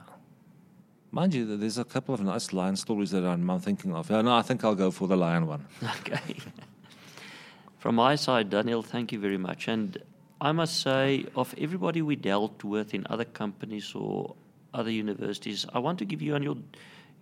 Mind 1.12 1.34
you, 1.34 1.58
there's 1.58 1.78
a 1.78 1.86
couple 1.86 2.14
of 2.14 2.22
nice 2.22 2.52
lion 2.54 2.76
stories 2.76 3.12
that 3.12 3.24
I'm, 3.24 3.50
I'm 3.50 3.60
thinking 3.60 3.94
of. 3.94 4.10
Yeah, 4.10 4.22
no, 4.22 4.36
I 4.36 4.42
think 4.42 4.64
I'll 4.64 4.76
go 4.76 4.92
for 4.92 5.08
the 5.08 5.16
lion 5.18 5.48
one. 5.48 5.66
Okay. 6.00 6.36
From 7.80 7.96
my 7.96 8.16
side, 8.16 8.50
Daniel, 8.50 8.82
thank 8.82 9.12
you 9.12 9.20
very 9.20 9.38
much. 9.38 9.68
And 9.68 9.98
I 10.46 10.52
must 10.52 10.80
say, 10.80 11.26
of 11.36 11.56
everybody 11.58 12.04
we 12.04 12.16
dealt 12.16 12.64
with 12.64 12.94
in 12.94 13.08
other 13.10 13.26
companies 13.26 13.94
or 13.96 14.36
other 14.76 14.92
universities, 14.92 15.66
I 15.74 15.80
want 15.80 15.98
to 15.98 16.06
give 16.06 16.22
you 16.22 16.36
and 16.36 16.44
your 16.44 16.58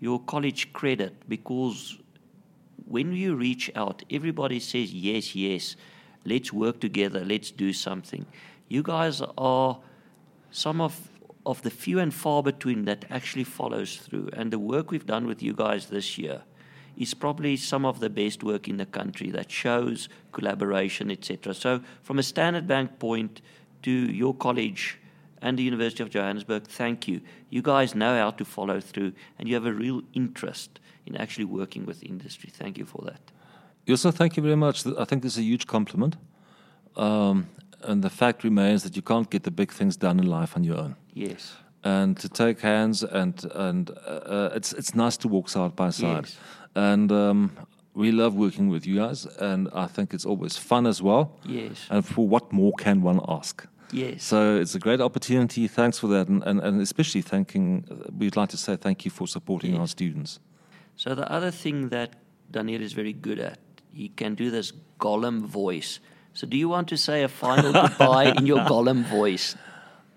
your 0.02 0.20
college 0.20 0.74
credit 0.74 1.14
because 1.30 1.98
when 2.86 3.14
you 3.14 3.36
reach 3.36 3.72
out, 3.78 4.04
everybody 4.12 4.60
says 4.60 4.94
yes, 4.94 5.36
yes. 5.36 5.78
Let's 6.26 6.52
work 6.52 6.82
together. 6.82 7.24
Let's 7.24 7.52
do 7.52 7.72
something. 7.72 8.26
You 8.68 8.84
guys 8.84 9.22
are 9.38 9.80
some 10.52 10.82
of 10.82 11.10
of 11.46 11.62
the 11.62 11.70
few 11.70 12.00
and 12.00 12.14
far 12.14 12.44
between 12.44 12.84
that 12.84 13.06
actually 13.10 13.46
follows 13.46 13.96
through. 13.96 14.32
And 14.34 14.52
the 14.52 14.60
work 14.60 14.92
we've 14.92 15.06
done 15.06 15.28
with 15.28 15.42
you 15.42 15.54
guys 15.54 15.86
this 15.86 16.18
year 16.18 16.42
is 16.98 17.14
probably 17.14 17.58
some 17.58 17.86
of 17.86 18.00
the 18.00 18.10
best 18.10 18.44
work 18.44 18.68
in 18.68 18.78
the 18.78 18.86
country 18.86 19.30
that 19.32 19.52
shows 19.52 20.10
collaboration, 20.32 21.12
etc. 21.12 21.54
So, 21.54 21.82
from 22.02 22.20
a 22.20 22.24
Standard 22.24 22.68
Bank 22.68 23.00
point 23.00 23.42
to 23.84 23.92
your 23.92 24.34
college 24.34 25.00
and 25.42 25.58
the 25.58 25.64
University 25.64 26.04
of 26.04 26.10
Johannesburg, 26.10 26.68
thank 26.68 27.08
you. 27.08 27.22
You 27.50 27.62
guys 27.62 27.96
know 27.96 28.18
how 28.18 28.32
to 28.32 28.46
follow 28.46 28.80
through, 28.80 29.14
and 29.38 29.48
you 29.48 29.56
have 29.56 29.66
a 29.66 29.74
real 29.74 30.02
interest 30.14 30.80
in 31.06 31.16
actually 31.18 31.46
working 31.46 31.86
with 31.86 32.04
industry. 32.04 32.50
Thank 32.54 32.78
you 32.78 32.86
for 32.86 33.04
that. 33.06 33.22
Also, 33.90 34.12
thank 34.12 34.38
you 34.38 34.44
very 34.44 34.56
much. 34.56 34.86
I 34.88 35.06
think 35.06 35.24
this 35.24 35.34
is 35.34 35.40
a 35.40 35.44
huge 35.44 35.68
compliment. 35.68 36.16
Um, 36.96 37.48
and 37.82 38.02
the 38.02 38.10
fact 38.10 38.44
remains 38.44 38.84
that 38.84 38.96
you 38.96 39.02
can't 39.02 39.30
get 39.30 39.44
the 39.44 39.52
big 39.52 39.72
things 39.72 39.98
done 39.98 40.20
in 40.20 40.28
life 40.28 40.56
on 40.56 40.64
your 40.64 40.78
own. 40.78 40.96
Yes. 41.14 41.54
And 41.84 42.18
to 42.18 42.30
take 42.30 42.62
hands 42.62 43.04
and 43.04 43.46
and 43.56 43.90
uh, 44.08 44.50
it's 44.56 44.74
it's 44.74 44.94
nice 44.96 45.18
to 45.18 45.28
walk 45.28 45.50
side 45.50 45.76
by 45.76 45.90
side, 45.92 46.26
Yes. 46.26 46.38
and 46.76 47.12
um, 47.12 47.52
we 47.96 48.12
love 48.12 48.36
working 48.36 48.70
with 48.72 48.86
you 48.88 48.96
guys, 49.00 49.26
and 49.40 49.68
I 49.74 49.88
think 49.88 50.14
it's 50.14 50.26
always 50.26 50.58
fun 50.58 50.86
as 50.88 51.02
well. 51.02 51.38
Yes. 51.46 51.88
And 51.90 52.06
for 52.06 52.28
what 52.28 52.52
more 52.52 52.74
can 52.78 53.02
one 53.04 53.20
ask? 53.28 53.68
Yes. 53.92 54.24
So 54.24 54.56
it's 54.62 54.76
a 54.76 54.80
great 54.80 55.02
opportunity. 55.02 55.68
Thanks 55.68 56.00
for 56.00 56.08
that, 56.10 56.28
and 56.28 56.44
and, 56.46 56.60
and 56.62 56.82
especially 56.82 57.22
thanking. 57.24 57.86
Uh, 57.92 57.96
we'd 58.18 58.36
like 58.36 58.50
to 58.50 58.58
say 58.58 58.76
thank 58.78 59.06
you 59.06 59.12
for 59.12 59.28
supporting 59.28 59.72
Yes. 59.72 59.80
our 59.82 59.88
students. 59.88 60.40
So 60.96 61.16
the 61.16 61.32
other 61.32 61.52
thing 61.52 61.90
that 61.90 62.10
Daniel 62.52 62.82
is 62.82 62.94
very 62.94 63.14
good 63.14 63.40
at, 63.40 63.58
he 63.92 64.10
can 64.10 64.36
do 64.36 64.50
this 64.52 64.74
Gollum 65.00 65.42
voice. 65.46 66.00
So 66.34 66.48
do 66.48 66.56
you 66.58 66.70
want 66.70 66.88
to 66.88 66.98
say 66.98 67.24
a 67.24 67.28
final 67.28 67.72
goodbye 67.82 68.34
in 68.38 68.46
your 68.48 68.60
Gollum 68.66 69.04
voice? 69.10 69.56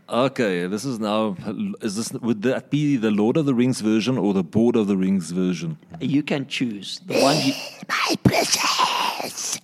Okay, 0.09 0.69
this 0.69 0.85
is 0.85 1.01
now. 1.01 1.37
Is 1.81 1.97
this 1.97 2.13
would 2.13 2.43
that 2.43 2.71
be 2.71 2.97
the 2.97 3.11
Lord 3.11 3.37
of 3.37 3.45
the 3.45 3.55
Rings 3.55 3.81
version 3.81 4.17
or 4.17 4.33
the 4.35 4.45
Board 4.45 4.77
of 4.77 4.87
the 4.87 4.97
Rings 4.97 5.33
version? 5.33 5.79
You 6.01 6.23
can 6.23 6.47
choose 6.47 7.01
the 7.07 7.19
one 7.21 7.37
you. 7.45 7.53
My 7.89 8.15
precious. 8.23 9.61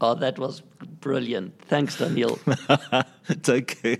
Oh, 0.00 0.14
that 0.14 0.38
was 0.38 0.60
brilliant. 1.00 1.58
Thanks, 1.62 1.96
Daniel. 1.96 2.38
Take 3.42 3.82
care. 3.82 3.98